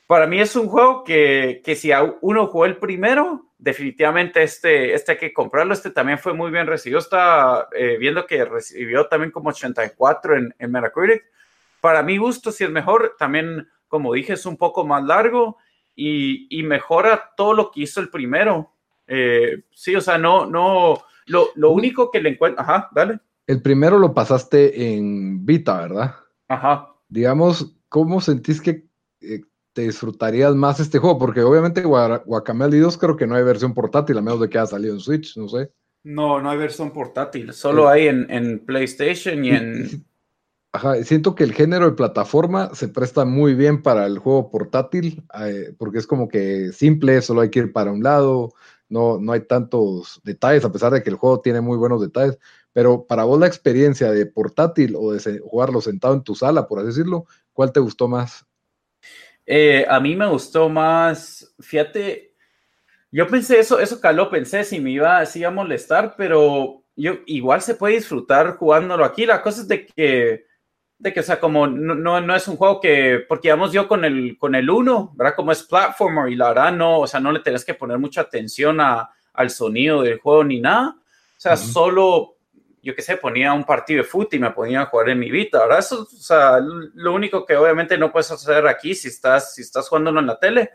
para 0.09 0.27
mí 0.27 0.41
es 0.41 0.57
un 0.57 0.67
juego 0.67 1.05
que, 1.05 1.63
que 1.65 1.77
si 1.77 1.93
uno 2.23 2.49
jugó 2.49 2.65
el 2.67 2.79
primero, 2.79 3.47
definitivamente 3.59 4.43
este, 4.43 4.93
este 4.93 5.13
hay 5.13 5.19
que 5.19 5.33
comprarlo, 5.33 5.73
este 5.73 5.91
también 5.91 6.19
fue 6.19 6.33
muy 6.35 6.51
bien 6.51 6.67
recibido, 6.67 6.99
está 6.99 7.69
eh, 7.79 7.97
viendo 7.97 8.27
que 8.27 8.45
recibió 8.45 9.07
también 9.07 9.31
como 9.31 9.51
84 9.51 10.37
en, 10.37 10.55
en 10.59 10.73
Metacritic, 10.73 11.27
para 11.81 12.03
mi 12.03 12.17
gusto 12.17 12.53
sí 12.53 12.65
es 12.65 12.71
mejor. 12.71 13.17
También, 13.19 13.69
como 13.89 14.15
dije, 14.15 14.35
es 14.35 14.47
un 14.47 14.57
poco 14.57 14.85
más 14.87 15.05
largo 15.05 15.57
y, 15.95 16.47
y 16.51 16.63
mejora 16.63 17.33
todo 17.37 17.55
lo 17.55 17.71
que 17.71 17.83
hizo 17.83 18.01
el 18.01 18.11
primero. 18.11 18.73
Eh, 19.07 19.65
sí, 19.73 19.95
o 19.95 20.01
sea, 20.01 20.19
no, 20.19 20.47
no, 20.47 20.99
lo, 21.27 21.49
lo 21.55 21.71
único 21.71 22.11
que 22.11 22.21
le 22.21 22.31
encuentro, 22.31 22.61
ajá, 22.63 22.89
dale. 22.93 23.21
El 23.47 23.63
primero 23.63 23.99
lo 23.99 24.13
pasaste 24.13 24.95
en 24.95 25.47
Vita, 25.47 25.81
¿verdad? 25.81 26.17
Ajá. 26.49 26.89
Digamos, 27.09 27.77
¿cómo 27.89 28.21
sentís 28.21 28.61
que 28.61 28.85
eh, 29.21 29.41
te 29.73 29.83
disfrutarías 29.83 30.55
más 30.55 30.81
este 30.81 30.99
juego? 30.99 31.19
Porque 31.19 31.43
obviamente 31.43 31.83
Guacamele 31.83 32.81
2 32.81 32.99
creo 32.99 33.17
que 33.17 33.27
no 33.27 33.37
hay 33.37 33.45
versión 33.45 33.75
portátil, 33.75 34.19
a 34.19 34.23
menos 34.23 34.41
de 34.41 34.49
que 34.49 34.59
haya 34.59 34.67
salido 34.67 34.95
en 34.95 35.01
Switch, 35.01 35.37
no 35.37 35.49
sé. 35.49 35.71
No, 36.03 36.41
no 36.41 36.51
hay 36.51 36.59
versión 36.59 36.93
portátil, 36.93 37.53
solo 37.53 37.89
hay 37.89 38.09
en, 38.09 38.31
en 38.31 38.65
PlayStation 38.65 39.45
y 39.45 39.51
en... 39.51 40.07
Ajá, 40.73 41.03
siento 41.05 41.35
que 41.35 41.45
el 41.45 41.55
género 41.55 41.87
de 41.87 41.97
plataforma 41.97 42.75
se 42.75 42.89
presta 42.89 43.25
muy 43.25 43.55
bien 43.55 43.83
para 43.83 44.07
el 44.07 44.19
juego 44.19 44.51
portátil, 44.51 45.25
eh, 45.41 45.73
porque 45.79 45.99
es 45.99 46.07
como 46.07 46.29
que 46.29 46.71
simple, 46.73 47.23
solo 47.23 47.41
hay 47.41 47.51
que 47.51 47.61
ir 47.61 47.73
para 47.73 47.93
un 47.93 48.03
lado, 48.03 48.53
no, 48.89 49.19
no 49.19 49.33
hay 49.33 49.41
tantos 49.41 50.21
detalles, 50.23 50.65
a 50.65 50.73
pesar 50.73 50.93
de 50.93 51.03
que 51.03 51.11
el 51.11 51.17
juego 51.17 51.41
tiene 51.41 51.61
muy 51.61 51.79
buenos 51.79 52.03
detalles, 52.03 52.39
pero 52.73 53.07
para 53.07 53.25
vos 53.25 53.41
la 53.41 53.47
experiencia 53.47 54.11
de 54.11 54.27
portátil 54.27 54.95
o 54.97 55.13
de 55.13 55.39
jugarlo 55.39 55.81
sentado 55.81 56.15
en 56.15 56.23
tu 56.23 56.35
sala, 56.35 56.67
por 56.69 56.81
así 56.81 56.89
decirlo, 56.89 57.25
¿cuál 57.53 57.73
te 57.73 57.81
gustó 57.81 58.07
más? 58.07 58.45
Eh, 59.47 59.87
a 59.89 59.99
mí 60.01 60.15
me 60.15 60.29
gustó 60.29 60.69
más, 60.69 61.55
fíjate, 61.59 62.35
yo 63.11 63.27
pensé 63.29 63.61
eso, 63.61 63.79
eso 63.79 64.01
caló, 64.01 64.29
pensé 64.29 64.65
si 64.65 64.81
me 64.81 64.91
iba, 64.91 65.25
si 65.25 65.39
iba 65.39 65.49
a 65.49 65.53
molestar, 65.53 66.15
pero 66.19 66.83
yo 66.97 67.15
igual 67.27 67.63
se 67.63 67.75
puede 67.75 67.95
disfrutar 67.95 68.57
jugándolo 68.57 69.05
aquí. 69.05 69.25
La 69.25 69.41
cosa 69.43 69.63
es 69.63 69.69
de 69.69 69.87
que 69.87 70.45
de 70.99 71.13
que, 71.13 71.21
o 71.21 71.23
sea, 71.23 71.39
como 71.39 71.67
no, 71.67 72.21
no, 72.21 72.37
es 72.37 72.49
un 72.49 72.57
juego 72.57 72.81
que, 72.81 73.25
porque 73.29 73.49
digamos 73.49 73.73
yo 73.73 73.87
con 73.87 74.05
el, 74.05 74.39
con 74.39 74.55
el 74.55 74.69
1, 74.69 75.13
¿verdad? 75.15 75.35
Como 75.37 75.53
es 75.53 75.63
platformer 75.63 76.33
y 76.33 76.37
la 76.37 76.49
verdad 76.49 76.73
no, 76.73 77.01
o 77.01 77.07
sea, 77.07 77.21
no 77.21 77.33
le 77.33 77.41
tenés 77.41 77.65
que 77.65 77.75
poner 77.75 77.99
mucha 77.99 78.23
atención 78.23 78.81
a, 78.81 79.11
al 79.35 79.51
sonido 79.51 80.03
del 80.03 80.19
juego 80.19 80.45
ni 80.45 80.61
nada. 80.61 80.97
O 80.99 81.41
sea, 81.41 81.57
solo, 81.59 82.37
yo 82.83 82.95
qué 82.95 83.03
sé, 83.03 83.19
ponía 83.19 83.53
un 83.53 83.65
partido 83.65 84.03
de 84.03 84.09
fútbol 84.09 84.29
y 84.33 84.39
me 84.39 84.51
ponía 84.53 84.83
a 84.83 84.87
jugar 84.87 85.11
en 85.11 85.19
mi 85.19 85.31
Vita, 85.31 85.61
¿verdad? 85.61 85.81
Eso, 85.81 86.03
o 86.03 86.07
sea, 86.07 86.61
lo 86.61 87.13
único 87.13 87.45
que 87.45 87.57
obviamente 87.57 87.99
no 87.99 88.11
puedes 88.11 88.31
hacer 88.31 88.67
aquí 88.67 88.95
si 88.95 89.09
estás, 89.09 89.55
si 89.55 89.61
estás 89.61 89.89
jugándolo 89.89 90.21
en 90.21 90.27
la 90.27 90.39
tele. 90.39 90.71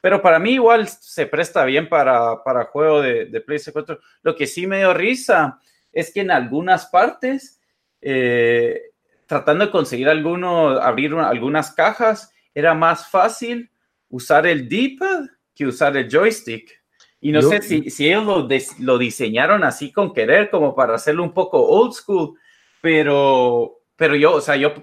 Pero 0.00 0.22
para 0.22 0.38
mí 0.38 0.52
igual 0.52 0.86
se 0.86 1.26
presta 1.26 1.64
bien 1.64 1.88
para, 1.88 2.44
para 2.44 2.66
juego 2.66 3.02
de, 3.02 3.24
de 3.26 3.40
PlayStation 3.40 3.72
4. 3.72 3.98
Lo 4.22 4.36
que 4.36 4.46
sí 4.46 4.68
me 4.68 4.78
dio 4.78 4.94
risa 4.94 5.58
es 5.92 6.12
que 6.12 6.20
en 6.20 6.30
algunas 6.30 6.86
partes... 6.86 7.60
Eh, 8.00 8.92
tratando 9.26 9.66
de 9.66 9.70
conseguir 9.70 10.08
alguno, 10.08 10.68
abrir 10.80 11.12
algunas 11.14 11.72
cajas, 11.72 12.32
era 12.54 12.74
más 12.74 13.10
fácil 13.10 13.70
usar 14.08 14.46
el 14.46 14.68
D-pad 14.68 15.26
que 15.54 15.66
usar 15.66 15.96
el 15.96 16.08
joystick. 16.10 16.70
Y 17.20 17.32
no 17.32 17.42
sé 17.42 17.60
si, 17.62 17.90
si 17.90 18.08
ellos 18.08 18.24
lo, 18.24 18.48
lo, 18.80 18.98
diseñaron 18.98 19.64
así 19.64 19.90
con 19.90 20.12
querer, 20.12 20.48
como 20.50 20.74
para 20.74 20.94
hacerlo 20.94 21.24
un 21.24 21.32
poco 21.32 21.60
old 21.60 21.92
school, 21.92 22.38
pero, 22.80 23.80
pero 23.96 24.14
yo, 24.14 24.34
o 24.34 24.40
sea, 24.40 24.56
yo 24.56 24.74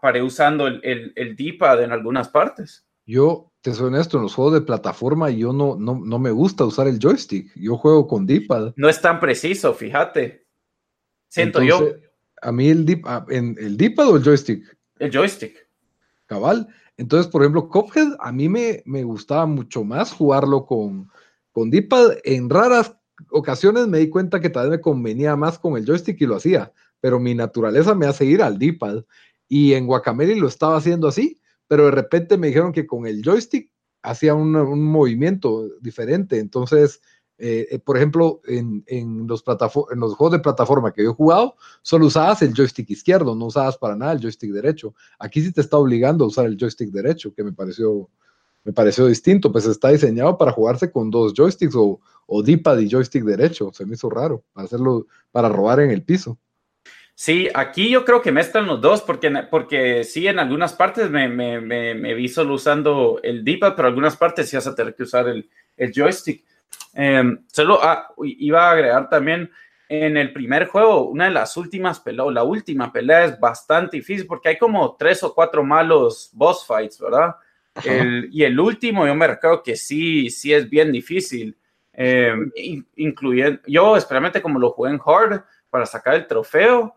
paré 0.00 0.22
usando 0.22 0.66
el, 0.66 0.80
el, 0.84 1.12
el 1.16 1.34
D-pad 1.34 1.82
en 1.82 1.92
algunas 1.92 2.28
partes. 2.28 2.86
Yo, 3.04 3.52
te 3.62 3.74
soy 3.74 3.88
honesto, 3.88 4.18
en 4.18 4.24
los 4.24 4.34
juegos 4.34 4.54
de 4.54 4.60
plataforma 4.60 5.30
yo 5.30 5.52
no, 5.52 5.76
no, 5.76 6.00
no 6.04 6.18
me 6.18 6.30
gusta 6.30 6.64
usar 6.64 6.86
el 6.86 6.98
joystick. 7.00 7.50
Yo 7.56 7.76
juego 7.76 8.06
con 8.06 8.26
D-pad. 8.26 8.74
No 8.76 8.88
es 8.88 9.00
tan 9.00 9.18
preciso, 9.18 9.74
fíjate. 9.74 10.46
Siento 11.28 11.62
yo 11.62 11.80
a 12.42 12.52
mí 12.52 12.68
el 12.68 12.84
dip, 12.84 13.06
ah, 13.06 13.24
en 13.30 13.56
el 13.58 13.76
D-pad 13.76 14.08
o 14.08 14.16
el 14.16 14.22
joystick. 14.22 14.76
El 14.98 15.10
joystick. 15.10 15.68
Cabal. 16.26 16.68
Entonces, 16.96 17.30
por 17.30 17.42
ejemplo, 17.42 17.68
Cuphead 17.68 18.16
a 18.20 18.32
mí 18.32 18.48
me, 18.48 18.82
me 18.84 19.04
gustaba 19.04 19.46
mucho 19.46 19.84
más 19.84 20.12
jugarlo 20.12 20.66
con, 20.66 21.08
con 21.52 21.70
D-pad. 21.70 22.18
En 22.24 22.50
raras 22.50 22.96
ocasiones 23.30 23.86
me 23.86 23.98
di 23.98 24.08
cuenta 24.08 24.40
que 24.40 24.50
tal 24.50 24.68
vez 24.68 24.78
me 24.78 24.82
convenía 24.82 25.36
más 25.36 25.58
con 25.58 25.76
el 25.76 25.86
joystick 25.86 26.20
y 26.20 26.26
lo 26.26 26.36
hacía, 26.36 26.72
pero 27.00 27.18
mi 27.18 27.34
naturaleza 27.34 27.94
me 27.94 28.06
hace 28.06 28.24
ir 28.24 28.42
al 28.42 28.58
D-pad. 28.58 29.04
Y 29.48 29.74
en 29.74 29.86
Guacamele 29.86 30.36
lo 30.36 30.48
estaba 30.48 30.76
haciendo 30.76 31.08
así, 31.08 31.40
pero 31.68 31.86
de 31.86 31.90
repente 31.92 32.36
me 32.36 32.48
dijeron 32.48 32.72
que 32.72 32.86
con 32.86 33.06
el 33.06 33.22
joystick 33.22 33.70
hacía 34.02 34.34
un, 34.34 34.56
un 34.56 34.84
movimiento 34.84 35.68
diferente. 35.80 36.38
Entonces, 36.38 37.00
Eh, 37.44 37.66
eh, 37.72 37.78
por 37.80 37.96
ejemplo, 37.96 38.40
en, 38.46 38.84
en, 38.86 39.26
los 39.26 39.42
en 39.48 39.98
los 39.98 40.14
juegos 40.14 40.30
de 40.30 40.38
plataforma 40.38 40.92
que 40.92 41.02
yo 41.02 41.10
he 41.10 41.14
jugado, 41.14 41.56
solo 41.82 42.06
usabas 42.06 42.40
el 42.42 42.54
joystick 42.54 42.88
izquierdo, 42.90 43.34
no 43.34 43.46
usabas 43.46 43.76
para 43.76 43.96
nada 43.96 44.12
el 44.12 44.20
joystick 44.20 44.52
derecho. 44.52 44.94
Aquí 45.18 45.42
sí 45.42 45.52
te 45.52 45.60
está 45.60 45.76
obligando 45.76 46.22
a 46.22 46.28
usar 46.28 46.46
el 46.46 46.56
joystick 46.56 46.90
derecho, 46.90 47.34
que 47.34 47.42
me 47.42 47.52
pareció, 47.52 48.08
me 48.62 48.72
pareció 48.72 49.08
distinto, 49.08 49.50
pues 49.50 49.66
está 49.66 49.88
diseñado 49.88 50.38
para 50.38 50.52
jugarse 50.52 50.92
con 50.92 51.10
dos 51.10 51.34
joysticks 51.34 51.74
o, 51.74 51.98
o 52.26 52.42
D-pad 52.44 52.78
y 52.78 52.88
joystick 52.88 53.24
derecho. 53.24 53.72
Se 53.72 53.84
me 53.86 53.94
hizo 53.94 54.08
raro 54.08 54.44
para 54.52 54.66
hacerlo, 54.66 55.08
para 55.32 55.48
robar 55.48 55.80
en 55.80 55.90
el 55.90 56.04
piso. 56.04 56.38
Sí, 57.16 57.48
aquí 57.52 57.90
yo 57.90 58.04
creo 58.04 58.22
que 58.22 58.30
mezclan 58.30 58.68
los 58.68 58.80
dos, 58.80 59.02
porque, 59.02 59.32
porque 59.50 60.04
sí, 60.04 60.28
en 60.28 60.38
algunas 60.38 60.74
partes 60.74 61.10
me, 61.10 61.28
me, 61.28 61.60
me, 61.60 62.14
vi 62.14 62.28
solo 62.28 62.54
usando 62.54 63.18
el 63.24 63.42
D-pad, 63.42 63.74
pero 63.74 63.88
en 63.88 63.94
algunas 63.94 64.16
partes 64.16 64.48
sí 64.48 64.54
vas 64.54 64.68
a 64.68 64.76
tener 64.76 64.94
que 64.94 65.02
usar 65.02 65.26
el, 65.26 65.50
el 65.76 65.92
joystick. 65.92 66.44
Em, 66.94 67.38
solo 67.46 67.78
ah, 67.82 68.08
iba 68.22 68.68
a 68.68 68.72
agregar 68.72 69.08
también 69.08 69.50
en 69.88 70.16
el 70.16 70.32
primer 70.32 70.66
juego, 70.66 71.08
una 71.08 71.26
de 71.26 71.32
las 71.32 71.56
últimas 71.56 72.00
peleas, 72.00 72.32
la 72.32 72.44
última 72.44 72.90
pelea 72.90 73.24
es 73.24 73.38
bastante 73.38 73.98
difícil 73.98 74.26
porque 74.26 74.50
hay 74.50 74.58
como 74.58 74.96
tres 74.96 75.22
o 75.22 75.34
cuatro 75.34 75.62
malos 75.62 76.30
boss 76.32 76.66
fights, 76.66 76.98
¿verdad? 76.98 77.34
y 78.30 78.42
el 78.42 78.60
último, 78.60 79.06
yo 79.06 79.14
me 79.14 79.26
recuerdo 79.26 79.62
que 79.62 79.76
sí, 79.76 80.28
sí 80.28 80.52
es 80.52 80.68
bien 80.68 80.92
difícil, 80.92 81.56
em, 81.92 82.50
incluyendo, 82.96 83.60
yo 83.66 83.96
especialmente 83.96 84.42
como 84.42 84.58
lo 84.58 84.70
jugué 84.70 84.90
en 84.90 85.00
hard 85.04 85.42
para 85.70 85.86
sacar 85.86 86.14
el 86.14 86.26
trofeo, 86.26 86.94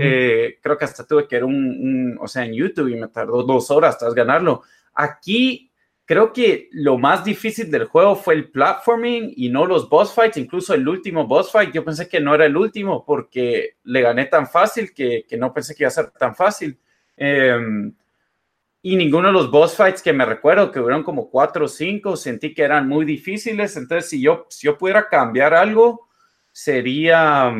eh, 0.00 0.58
creo 0.62 0.76
que 0.76 0.84
hasta 0.84 1.06
tuve 1.06 1.28
que 1.28 1.36
ir 1.36 1.44
un, 1.44 2.18
o 2.20 2.26
sea, 2.26 2.44
en 2.44 2.54
YouTube 2.54 2.88
y 2.88 2.96
me 2.96 3.08
tardó 3.08 3.42
dos 3.42 3.70
horas 3.70 3.98
tras 3.98 4.14
ganarlo. 4.14 4.62
Aquí 4.94 5.69
creo 6.10 6.32
que 6.32 6.68
lo 6.72 6.98
más 6.98 7.22
difícil 7.22 7.70
del 7.70 7.84
juego 7.84 8.16
fue 8.16 8.34
el 8.34 8.50
platforming 8.50 9.32
y 9.36 9.48
no 9.48 9.64
los 9.64 9.88
boss 9.88 10.12
fights. 10.12 10.38
Incluso 10.38 10.74
el 10.74 10.88
último 10.88 11.24
boss 11.24 11.52
fight, 11.52 11.72
yo 11.72 11.84
pensé 11.84 12.08
que 12.08 12.18
no 12.18 12.34
era 12.34 12.46
el 12.46 12.56
último 12.56 13.04
porque 13.04 13.76
le 13.84 14.00
gané 14.00 14.26
tan 14.26 14.48
fácil 14.48 14.92
que, 14.92 15.24
que 15.28 15.36
no 15.36 15.54
pensé 15.54 15.72
que 15.72 15.84
iba 15.84 15.88
a 15.88 15.92
ser 15.92 16.10
tan 16.10 16.34
fácil. 16.34 16.76
Em, 17.16 17.94
y 18.82 18.96
ninguno 18.96 19.28
de 19.28 19.34
los 19.34 19.52
boss 19.52 19.76
fights 19.76 20.02
que 20.02 20.12
me 20.12 20.24
recuerdo, 20.24 20.72
que 20.72 20.80
hubieron 20.80 21.04
como 21.04 21.30
cuatro 21.30 21.66
o 21.66 21.68
cinco, 21.68 22.16
sentí 22.16 22.54
que 22.54 22.64
eran 22.64 22.88
muy 22.88 23.04
difíciles. 23.04 23.76
Entonces, 23.76 24.10
si 24.10 24.20
yo, 24.20 24.46
si 24.50 24.66
yo 24.66 24.76
pudiera 24.76 25.08
cambiar 25.08 25.54
algo, 25.54 26.08
sería, 26.50 27.54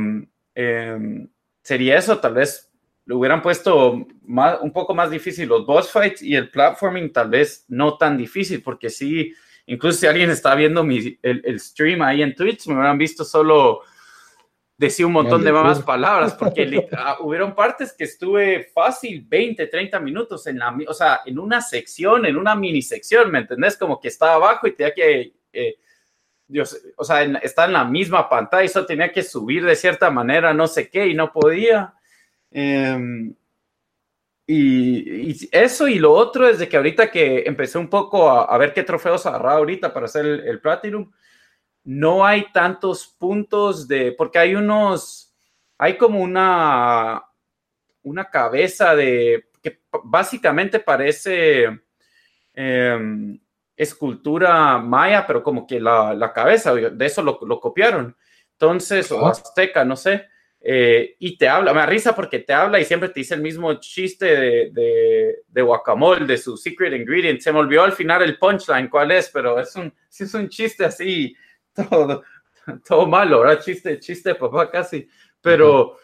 eh, 0.57 1.29
sería 1.63 1.99
eso, 1.99 2.19
tal 2.19 2.35
vez 2.35 2.70
lo 3.11 3.19
hubieran 3.19 3.43
puesto 3.43 4.07
más, 4.23 4.61
un 4.61 4.73
poco 4.73 4.95
más 4.95 5.11
difícil 5.11 5.49
los 5.49 5.67
boss 5.67 5.91
fights 5.91 6.23
y 6.23 6.37
el 6.37 6.49
platforming 6.49 7.13
tal 7.13 7.29
vez 7.29 7.65
no 7.67 7.99
tan 7.99 8.17
difícil, 8.17 8.63
porque 8.63 8.89
sí, 8.89 9.35
incluso 9.67 9.99
si 9.99 10.07
alguien 10.07 10.31
está 10.31 10.55
viendo 10.55 10.85
mi, 10.85 11.19
el, 11.21 11.43
el, 11.45 11.59
stream 11.59 12.03
ahí 12.03 12.23
en 12.23 12.37
Twitch, 12.37 12.69
me 12.69 12.75
hubieran 12.75 12.99
visto 12.99 13.25
solo 13.25 13.81
decir 14.77 15.07
un 15.07 15.11
montón 15.11 15.43
de 15.43 15.51
más 15.51 15.83
palabras, 15.83 16.35
porque 16.39 16.87
ah, 16.97 17.17
hubieron 17.19 17.53
partes 17.53 17.93
que 17.93 18.05
estuve 18.05 18.71
fácil 18.73 19.27
20, 19.27 19.67
30 19.67 19.99
minutos 19.99 20.47
en 20.47 20.61
la, 20.61 20.73
o 20.87 20.95
sea, 20.95 21.23
en 21.27 21.41
una 21.41 21.61
sección, 21.61 22.27
en 22.27 22.37
una 22.37 22.55
mini 22.55 22.81
sección, 22.81 23.29
¿me 23.33 23.41
entendés? 23.41 23.77
Como 23.77 23.99
que 23.99 24.07
estaba 24.07 24.35
abajo 24.35 24.69
y 24.69 24.77
tenía 24.77 24.95
que... 24.95 25.33
Eh, 25.53 25.75
Dios, 26.47 26.81
o 26.97 27.03
sea, 27.03 27.23
está 27.43 27.65
en 27.65 27.73
la 27.73 27.85
misma 27.85 28.29
pantalla, 28.29 28.63
eso 28.63 28.87
tenía 28.87 29.11
que 29.11 29.25
subir 29.25 29.65
de 29.65 29.75
cierta 29.75 30.11
manera, 30.11 30.55
no 30.55 30.69
sé 30.69 30.89
qué, 30.89 31.09
y 31.09 31.15
no 31.15 31.33
podía. 31.33 31.95
Em, 32.51 33.35
y, 34.47 35.49
eso 35.53 35.87
y 35.87 35.99
lo 35.99 36.13
otro 36.13 36.49
es 36.49 36.59
de 36.59 36.69
que 36.69 36.77
ahorita 36.77 37.11
que 37.11 37.45
empecé 37.47 37.79
un 37.79 37.89
poco 37.89 38.29
a, 38.29 38.59
ver 38.59 38.73
qué 38.73 38.83
trofeos 38.83 39.25
agarrar 39.27 39.59
ahorita 39.59 39.95
para 39.95 40.07
hacer 40.07 40.27
el, 40.27 40.61
Platinum, 40.61 41.11
no 41.85 42.27
hay 42.27 42.51
tantos 42.53 43.07
puntos 43.07 43.87
de, 43.87 44.13
porque 44.13 44.39
hay 44.39 44.55
unos, 44.55 45.33
hay 45.79 45.97
como 45.97 46.21
una, 46.21 47.25
una 48.03 48.25
cabeza 48.29 48.95
de, 48.97 49.51
que 49.63 49.81
básicamente 50.05 50.81
parece 50.81 51.81
em, 52.55 53.39
escultura 53.77 54.79
maya, 54.79 55.27
pero 55.27 55.43
como 55.43 55.67
que 55.67 55.81
la, 55.81 56.13
la 56.13 56.33
cabeza, 56.33 56.75
de 56.75 57.07
eso 57.07 57.23
lo, 57.23 57.39
lo 57.43 57.61
copiaron. 57.61 58.17
Entonces, 58.53 59.11
o 59.11 59.27
azteca, 59.27 59.85
no 59.85 59.97
sé. 59.97 60.29
Eh, 60.63 61.17
y 61.19 61.39
te 61.39 61.49
habla, 61.49 61.73
me 61.73 61.81
da 61.81 61.87
risa 61.87 62.15
porque 62.15 62.41
te 62.41 62.53
habla 62.53 62.79
y 62.79 62.85
siempre 62.85 63.09
te 63.09 63.21
dice 63.21 63.35
el 63.35 63.41
mismo 63.41 63.73
chiste 63.81 64.27
de, 64.27 64.71
de, 64.73 65.37
de, 65.49 65.63
guacamole, 65.63 66.27
de 66.27 66.37
su 66.37 66.57
secret 66.57 66.93
ingredient. 66.93 67.41
Se 67.41 67.53
me 67.53 67.61
olvidó 67.61 67.85
al 67.85 67.93
final 67.93 68.23
el 68.23 68.39
punchline 68.39 68.91
cuál 68.91 69.11
es, 69.11 69.31
pero 69.31 69.59
es 69.59 69.75
un, 69.77 69.93
es 70.19 70.35
un 70.35 70.49
chiste 70.51 70.85
así, 70.85 71.35
todo, 71.75 72.23
todo 72.87 73.07
malo, 73.07 73.41
¿verdad? 73.41 73.63
Chiste, 73.63 73.99
chiste 73.99 74.35
papá 74.35 74.71
casi. 74.71 75.09
Pero 75.41 75.97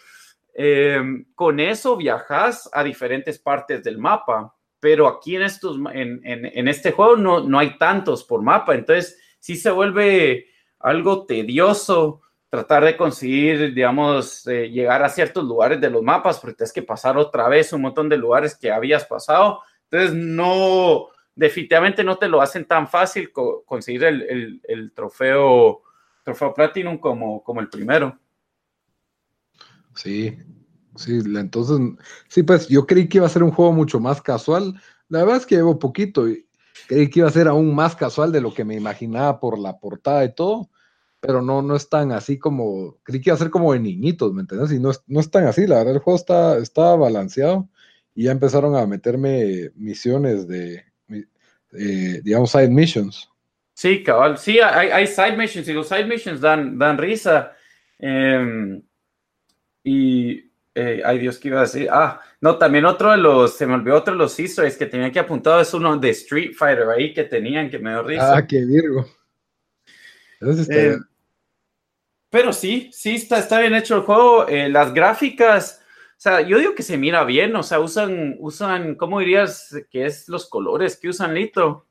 eh, 0.55 1.03
con 1.35 1.61
eso 1.61 1.97
viajas 1.97 2.71
a 2.73 2.83
diferentes 2.83 3.39
partes 3.39 3.85
del 3.85 3.99
mapa, 3.99 4.55
pero 4.81 5.07
aquí 5.07 5.37
en, 5.37 5.43
estos, 5.43 5.77
en, 5.93 6.21
en, 6.25 6.47
en 6.47 6.69
este 6.69 6.93
juego 6.93 7.17
no, 7.17 7.41
no 7.41 7.59
hay 7.59 7.77
tantos 7.77 8.25
por 8.25 8.41
mapa, 8.41 8.75
entonces 8.75 9.21
sí 9.39 9.57
se 9.57 9.71
vuelve 9.71 10.47
algo 10.79 11.27
tedioso 11.27 12.23
tratar 12.57 12.85
de 12.85 12.97
conseguir, 12.97 13.75
digamos, 13.75 14.47
eh, 14.47 14.71
llegar 14.71 15.05
a 15.05 15.11
ciertos 15.11 15.45
lugares 15.45 15.79
de 15.79 15.91
los 15.91 16.03
mapas, 16.03 16.39
porque 16.39 16.57
tienes 16.57 16.73
que 16.73 16.83
pasar 16.83 17.19
otra 17.19 17.49
vez 17.49 17.71
un 17.75 17.83
montón 17.83 18.09
de 18.09 18.17
lugares 18.17 18.57
que 18.57 18.73
habías 18.73 19.05
pasado. 19.05 19.61
Entonces, 19.91 20.17
no, 20.17 21.09
definitivamente 21.35 22.03
no 22.03 22.17
te 22.17 22.29
lo 22.29 22.41
hacen 22.41 22.65
tan 22.65 22.89
fácil 22.89 23.31
conseguir 23.31 24.05
el, 24.05 24.63
el, 24.67 24.93
trofeo, 24.93 25.83
trofeo 26.25 26.55
Platinum 26.55 26.97
como, 26.97 27.45
como 27.45 27.61
el 27.61 27.69
primero. 27.69 28.19
Sí, 29.95 30.39
sí, 30.95 31.19
entonces, 31.37 31.79
sí, 32.29 32.43
pues 32.43 32.69
yo 32.69 32.87
creí 32.87 33.07
que 33.07 33.19
iba 33.19 33.27
a 33.27 33.31
ser 33.31 33.43
un 33.43 33.53
juego 33.53 33.73
mucho 33.73 34.01
más 34.01 34.23
casual. 34.23 34.81
La 35.11 35.21
verdad 35.21 35.37
es 35.37 35.47
que 35.47 35.57
llevo 35.57 35.79
poquito 35.79 36.27
y 36.27 36.49
creí 36.89 37.11
que 37.11 37.19
iba 37.19 37.29
a 37.29 37.33
ser 37.33 37.49
aún 37.49 37.75
más 37.75 37.95
casual 37.95 38.33
de 38.33 38.41
lo 38.41 38.55
que 38.55 38.65
me 38.65 38.77
imaginaba 38.77 39.39
por 39.41 39.59
la 39.59 39.79
portada 39.79 40.25
y 40.25 40.35
todo 40.35 40.71
pero 41.27 41.43
no, 41.43 41.61
no 41.61 41.75
es 41.75 41.89
tan 41.89 42.13
así 42.13 42.39
como, 42.39 42.99
creí 43.03 43.21
que 43.21 43.31
iba 43.31 43.35
a 43.35 43.39
ser 43.39 43.51
como 43.51 43.73
de 43.73 43.81
niñitos, 43.81 44.33
¿me 44.33 44.43
entiendes? 44.43 44.71
Y 44.71 44.79
no 44.79 44.93
es, 44.93 45.03
no 45.09 45.19
es 45.19 45.29
tan 45.29 45.47
así, 45.47 45.67
la 45.67 45.79
verdad, 45.79 45.95
el 45.95 46.01
juego 46.01 46.17
está, 46.17 46.59
está 46.59 46.95
balanceado 46.95 47.69
y 48.15 48.25
ya 48.25 48.31
empezaron 48.31 48.77
a 48.77 48.87
meterme 48.87 49.71
misiones 49.75 50.47
de, 50.47 50.85
eh, 51.73 52.21
digamos, 52.23 52.53
side 52.53 52.69
missions. 52.69 53.29
Sí, 53.75 54.05
cabal, 54.05 54.39
sí, 54.39 54.61
hay, 54.61 54.91
hay, 54.91 55.07
side 55.07 55.37
missions 55.37 55.69
y 55.69 55.73
los 55.73 55.89
side 55.89 56.07
missions 56.07 56.41
dan, 56.41 56.79
dan 56.79 56.97
risa. 56.97 57.53
Em, 57.99 58.81
y, 59.83 60.51
eh, 60.75 61.03
ay 61.05 61.19
Dios, 61.19 61.39
¿qué 61.39 61.49
iba 61.49 61.59
a 61.59 61.65
decir? 61.65 61.89
Ah, 61.91 62.21
no, 62.41 62.57
también 62.57 62.85
otro 62.85 63.11
de 63.11 63.19
los, 63.19 63.57
se 63.57 63.67
me 63.67 63.75
olvidó 63.75 63.97
otro 63.97 64.15
de 64.15 64.19
los 64.19 64.39
easter 64.39 64.73
que 64.79 64.87
tenía 64.87 65.11
que 65.11 65.19
apuntar 65.19 65.61
es 65.61 65.75
uno 65.75 65.97
de 65.97 66.11
Street 66.11 66.53
Fighter 66.55 66.89
ahí 66.89 67.13
que 67.13 67.25
tenían, 67.25 67.69
que 67.69 67.79
me 67.79 67.91
dio 67.91 68.03
risa. 68.03 68.37
Ah, 68.37 68.47
qué 68.47 68.65
virgo. 68.65 69.05
Eh, 70.41 70.97
pero 72.37 72.53
sí, 72.53 72.91
sí, 72.93 73.15
está, 73.15 73.39
está 73.39 73.61
bien 73.61 73.75
hecho 73.75 73.97
el 73.97 74.03
juego. 74.03 74.47
Eh, 74.47 74.69
las 74.69 74.93
gráficas, 74.93 75.81
o 76.11 76.19
sea, 76.19 76.43
yo 76.43 76.59
digo 76.59 76.75
que 76.75 76.83
se 76.83 76.99
mira 76.99 77.25
bien, 77.25 77.57
o 77.57 77.63
sea, 77.63 77.81
usan, 77.81 78.37
usan, 78.41 78.95
¿cómo 78.95 79.21
dirías 79.21 79.75
que 79.91 80.05
es 80.05 80.29
los 80.29 80.47
colores 80.47 80.99
que 80.99 81.09
usan 81.09 81.33
Lito? 81.33 81.87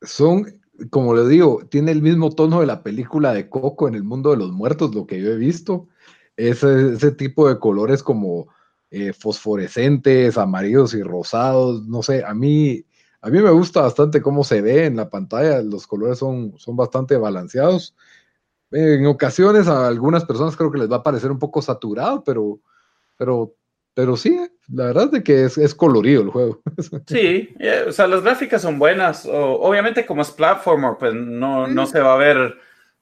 Son, 0.00 0.62
como 0.88 1.14
le 1.14 1.28
digo, 1.28 1.60
tiene 1.70 1.92
el 1.92 2.00
mismo 2.00 2.30
tono 2.34 2.60
de 2.60 2.66
la 2.66 2.82
película 2.82 3.34
de 3.34 3.50
Coco 3.50 3.86
en 3.86 3.96
el 3.96 4.02
mundo 4.02 4.30
de 4.30 4.38
los 4.38 4.50
muertos, 4.50 4.94
lo 4.94 5.06
que 5.06 5.20
yo 5.20 5.28
he 5.28 5.36
visto. 5.36 5.88
Ese, 6.38 6.94
ese 6.94 7.12
tipo 7.12 7.46
de 7.46 7.58
colores 7.58 8.02
como 8.02 8.48
eh, 8.90 9.12
fosforescentes, 9.12 10.38
amarillos 10.38 10.94
y 10.94 11.02
rosados, 11.02 11.86
no 11.86 12.02
sé, 12.02 12.24
a 12.24 12.32
mí 12.32 12.86
a 13.22 13.28
mí 13.28 13.38
me 13.40 13.50
gusta 13.50 13.82
bastante 13.82 14.22
cómo 14.22 14.44
se 14.44 14.62
ve 14.62 14.86
en 14.86 14.96
la 14.96 15.10
pantalla, 15.10 15.60
los 15.60 15.86
colores 15.86 16.18
son, 16.18 16.54
son 16.56 16.76
bastante 16.76 17.18
balanceados. 17.18 17.94
En 18.70 19.06
ocasiones 19.06 19.66
a 19.68 19.86
algunas 19.88 20.24
personas 20.24 20.56
creo 20.56 20.70
que 20.70 20.78
les 20.78 20.90
va 20.90 20.96
a 20.96 21.02
parecer 21.02 21.30
un 21.30 21.38
poco 21.38 21.60
saturado, 21.60 22.22
pero, 22.24 22.60
pero, 23.16 23.54
pero 23.94 24.16
sí, 24.16 24.40
la 24.68 24.86
verdad 24.86 25.14
es 25.14 25.22
que 25.24 25.44
es, 25.44 25.74
colorido 25.74 26.22
el 26.22 26.30
juego. 26.30 26.62
Sí, 27.06 27.54
eh, 27.58 27.84
o 27.88 27.92
sea, 27.92 28.06
las 28.06 28.22
gráficas 28.22 28.62
son 28.62 28.78
buenas. 28.78 29.26
obviamente 29.30 30.06
como 30.06 30.22
es 30.22 30.30
platformer, 30.30 30.92
pues 30.98 31.14
no, 31.14 31.66
no 31.66 31.86
se 31.86 32.00
va 32.00 32.14
a 32.14 32.18
ver... 32.18 32.54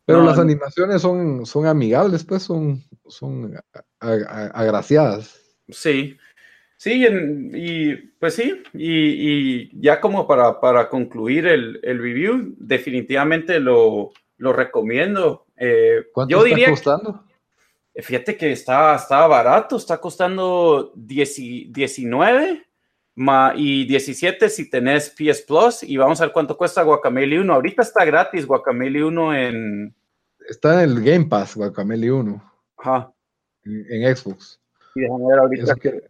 Pero 0.06 0.22
las 0.22 0.38
animaciones 0.38 1.02
son, 1.02 1.44
son 1.44 1.66
amigables, 1.66 2.24
pues 2.24 2.42
son, 2.42 2.82
son 3.06 3.54
agraciadas. 4.00 5.38
Sí, 5.68 6.16
Sí, 6.78 7.04
y 7.54 7.96
pues 8.20 8.34
sí, 8.34 8.62
y, 8.72 9.80
ya 9.80 10.00
como 10.00 10.28
para, 10.28 10.60
para 10.60 10.88
concluir 10.88 11.48
el, 11.48 11.80
el, 11.82 11.98
review, 11.98 12.54
definitivamente 12.56 13.58
lo, 13.58 14.12
lo 14.36 14.52
recomiendo. 14.52 15.47
Eh, 15.58 16.06
¿Cuánto 16.12 16.44
está 16.46 16.70
costando? 16.70 17.24
fíjate 18.00 18.36
que 18.36 18.52
está, 18.52 18.94
está 18.94 19.26
barato, 19.26 19.76
está 19.76 20.00
costando 20.00 20.92
19 20.94 22.64
y 23.56 23.86
17 23.86 24.48
si 24.48 24.70
tenés 24.70 25.10
PS 25.10 25.42
Plus 25.42 25.82
y 25.82 25.96
vamos 25.96 26.20
a 26.20 26.26
ver 26.26 26.32
cuánto 26.32 26.56
cuesta 26.56 26.82
Guacamele 26.82 27.40
1. 27.40 27.52
Ahorita 27.52 27.82
está 27.82 28.04
gratis 28.04 28.46
Guacamele 28.46 29.02
1 29.02 29.34
en... 29.36 29.94
está 30.48 30.74
en 30.74 30.90
el 30.90 31.02
Game 31.02 31.26
Pass, 31.26 31.56
Guacamele 31.56 32.12
1. 32.12 32.52
Ajá. 32.78 33.12
En, 33.64 34.16
Xbox. 34.16 34.60
Y 34.94 35.00
déjame 35.00 35.26
ver 35.26 35.38
ahorita. 35.40 35.74
Que, 35.74 36.02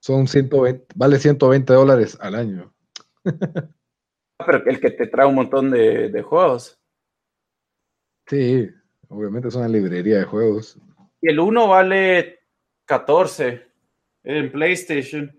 son 0.00 0.26
120, 0.26 0.86
vale 0.96 1.18
120 1.18 1.72
dólares 1.72 2.18
al 2.20 2.34
año. 2.34 2.74
Pero 3.24 4.66
el 4.66 4.80
que 4.80 4.90
te 4.90 5.06
trae 5.06 5.26
un 5.26 5.36
montón 5.36 5.70
de, 5.70 6.10
de 6.10 6.22
juegos. 6.22 6.78
Sí, 8.26 8.70
obviamente 9.08 9.48
es 9.48 9.54
una 9.54 9.68
librería 9.68 10.18
de 10.18 10.24
juegos. 10.24 10.78
Y 11.20 11.30
el 11.30 11.40
1 11.40 11.68
vale 11.68 12.40
14 12.84 13.66
en 14.24 14.52
PlayStation. 14.52 15.36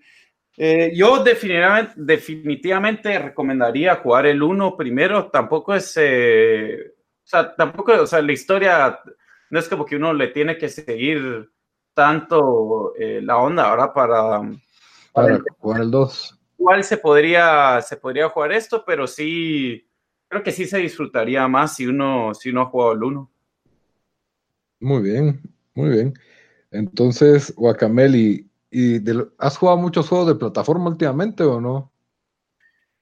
Eh, 0.58 0.94
yo 0.96 1.24
definitivamente, 1.24 1.94
definitivamente, 1.98 3.20
recomendaría 3.20 3.96
jugar 3.98 4.26
el 4.26 4.42
1 4.42 4.78
primero. 4.78 5.30
Tampoco 5.30 5.74
es, 5.76 5.94
eh, 5.98 6.94
o 6.98 7.28
sea, 7.28 7.56
tampoco, 7.56 7.94
o 7.94 8.08
sea, 8.08 8.22
la 8.22 8.32
historia 8.32 9.00
no 9.50 9.60
es 9.60 9.68
como 9.68 9.86
que 9.86 9.96
uno 9.96 10.14
le 10.14 10.30
tiene 10.30 10.58
que 10.58 10.70
seguir 10.70 11.52
tanto 11.94 12.94
eh, 12.98 13.22
la 13.22 13.38
onda 13.38 13.70
ahora 13.70 13.94
para, 13.94 14.42
para, 15.12 15.40
jugar 15.60 15.82
el 15.82 15.92
2. 15.92 16.40
Igual 16.58 16.84
se 16.84 16.98
podría, 16.98 17.82
se 17.82 17.98
podría 17.98 18.30
jugar 18.30 18.54
esto, 18.54 18.84
pero 18.86 19.08
sí, 19.08 19.88
creo 20.28 20.44
que 20.44 20.52
sí 20.52 20.66
se 20.66 20.80
disfrutaría 20.80 21.48
más 21.48 21.76
si 21.76 21.88
uno, 21.88 22.34
si 22.34 22.50
uno 22.50 22.62
ha 22.62 22.66
jugado 22.66 22.94
el 22.94 23.04
1. 23.04 23.32
Muy 24.82 25.02
bien, 25.02 25.42
muy 25.74 25.90
bien. 25.90 26.14
Entonces, 26.72 27.54
Guacameli, 27.56 28.50
¿y 28.70 28.98
¿has 29.38 29.58
jugado 29.58 29.78
muchos 29.78 30.10
juegos 30.10 30.28
de 30.28 30.36
plataforma 30.36 30.90
últimamente 30.90 31.44
o 31.44 31.62
no? 31.62 31.92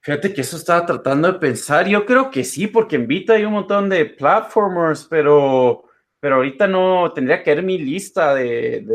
Fíjate 0.01 0.33
que 0.33 0.41
eso 0.41 0.57
estaba 0.57 0.85
tratando 0.85 1.31
de 1.31 1.39
pensar. 1.39 1.87
Yo 1.87 2.05
creo 2.05 2.29
que 2.29 2.43
sí, 2.43 2.67
porque 2.67 2.97
en 2.97 3.07
Vita 3.07 3.33
hay 3.33 3.45
un 3.45 3.53
montón 3.53 3.87
de 3.87 4.05
platformers, 4.05 5.05
pero, 5.09 5.85
pero 6.19 6.35
ahorita 6.35 6.67
no 6.67 7.11
tendría 7.13 7.41
que 7.41 7.55
ver 7.55 7.63
mi 7.63 7.77
lista 7.77 8.35
de, 8.35 8.85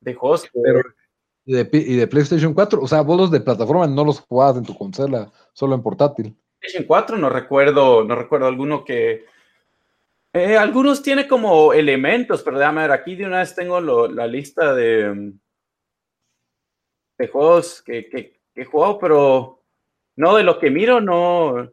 de, 0.00 0.14
juegos. 0.14 0.48
¿y, 1.44 1.52
de, 1.52 2.06
PlayStation 2.06 2.54
4, 2.54 2.80
o 2.80 2.88
sea, 2.88 3.02
vos 3.02 3.20
los 3.20 3.30
de 3.30 3.40
plataforma 3.40 3.86
no 3.86 4.02
los 4.02 4.20
jugabas 4.20 4.56
en 4.56 4.64
tu 4.64 4.74
consola, 4.74 5.30
solo 5.52 5.74
en 5.74 5.82
portátil. 5.82 6.36
PlayStation 6.62 6.86
4 6.86 7.18
no 7.18 7.28
recuerdo, 7.28 8.04
no 8.04 8.14
recuerdo 8.14 8.46
alguno 8.46 8.84
que, 8.84 9.26
eh, 10.32 10.56
algunos 10.56 11.02
tiene 11.02 11.26
como 11.26 11.72
elementos, 11.72 12.42
pero 12.42 12.58
déjame 12.58 12.82
ver, 12.82 12.92
aquí 12.92 13.16
de 13.16 13.26
una 13.26 13.40
vez 13.40 13.54
tengo 13.54 13.80
la 13.80 14.26
lista 14.28 14.72
de, 14.72 15.32
de 17.18 17.28
juegos 17.28 17.82
que, 17.82 18.08
que, 18.08 18.40
he 18.54 18.64
jugado, 18.64 18.98
pero 18.98 19.64
no, 20.16 20.36
de 20.36 20.44
lo 20.44 20.58
que 20.60 20.70
miro, 20.70 21.00
no, 21.00 21.68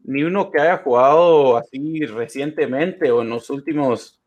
ni 0.00 0.22
uno 0.22 0.50
que 0.50 0.60
haya 0.60 0.78
jugado 0.78 1.56
así 1.56 2.04
recientemente 2.04 3.10
o 3.10 3.22
en 3.22 3.30
los 3.30 3.48
últimos, 3.48 4.20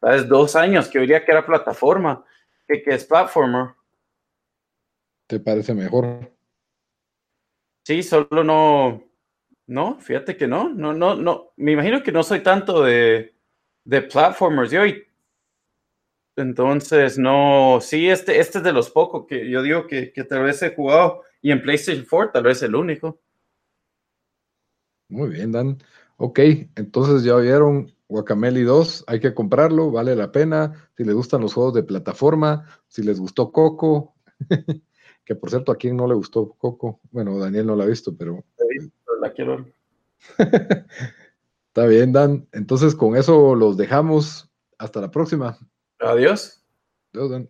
¿sabes? 0.00 0.28
Dos 0.28 0.54
años, 0.54 0.88
que 0.88 1.00
diría 1.00 1.24
que 1.24 1.32
era 1.32 1.44
plataforma, 1.44 2.24
que, 2.68 2.80
que 2.82 2.94
es 2.94 3.04
platformer. 3.04 3.74
¿Te 5.26 5.40
parece 5.40 5.74
mejor? 5.74 6.32
Sí, 7.82 8.02
solo 8.02 8.44
no, 8.44 9.02
no, 9.66 10.00
fíjate 10.00 10.36
que 10.36 10.46
no, 10.46 10.68
no, 10.68 10.92
no, 10.92 11.14
no, 11.14 11.52
me 11.56 11.72
imagino 11.72 12.02
que 12.02 12.12
no 12.12 12.22
soy 12.22 12.40
tanto 12.40 12.82
de, 12.82 13.34
de 13.84 14.02
platformers. 14.02 14.70
Yo, 14.70 14.82
entonces, 16.36 17.18
no, 17.18 17.78
sí, 17.80 18.08
este, 18.08 18.40
este 18.40 18.58
es 18.58 18.64
de 18.64 18.72
los 18.72 18.90
pocos 18.90 19.26
que 19.26 19.48
yo 19.48 19.62
digo 19.62 19.86
que, 19.86 20.12
que 20.12 20.24
tal 20.24 20.42
vez 20.42 20.62
he 20.62 20.74
jugado 20.74 21.22
y 21.40 21.50
en 21.50 21.62
PlayStation 21.62 22.06
4 22.08 22.32
tal 22.32 22.42
vez 22.42 22.62
el 22.62 22.74
único. 22.74 23.20
Muy 25.08 25.30
bien, 25.30 25.52
Dan. 25.52 25.78
Ok, 26.16 26.40
entonces 26.76 27.22
ya 27.22 27.36
vieron 27.36 27.92
Guacameli 28.08 28.62
2, 28.62 29.04
hay 29.06 29.20
que 29.20 29.34
comprarlo, 29.34 29.90
vale 29.90 30.16
la 30.16 30.32
pena. 30.32 30.90
Si 30.96 31.04
les 31.04 31.14
gustan 31.14 31.40
los 31.40 31.54
juegos 31.54 31.74
de 31.74 31.82
plataforma, 31.82 32.66
si 32.88 33.02
les 33.02 33.20
gustó 33.20 33.52
Coco, 33.52 34.14
que 35.24 35.34
por 35.34 35.50
cierto 35.50 35.72
a 35.72 35.76
quien 35.76 35.96
no 35.96 36.06
le 36.06 36.14
gustó 36.14 36.54
Coco, 36.58 37.00
bueno, 37.10 37.38
Daniel 37.38 37.66
no 37.66 37.76
la 37.76 37.84
ha 37.84 37.88
visto, 37.88 38.16
pero... 38.16 38.44
La 39.24 39.32
quiero. 39.32 39.64
Está 41.68 41.86
bien, 41.86 42.12
Dan. 42.12 42.46
Entonces 42.52 42.94
con 42.94 43.16
eso 43.16 43.54
los 43.54 43.78
dejamos. 43.78 44.50
Hasta 44.76 45.00
la 45.00 45.10
próxima. 45.10 45.58
Adiós. 45.98 46.62
Adiós, 47.14 47.30
Dan. 47.30 47.48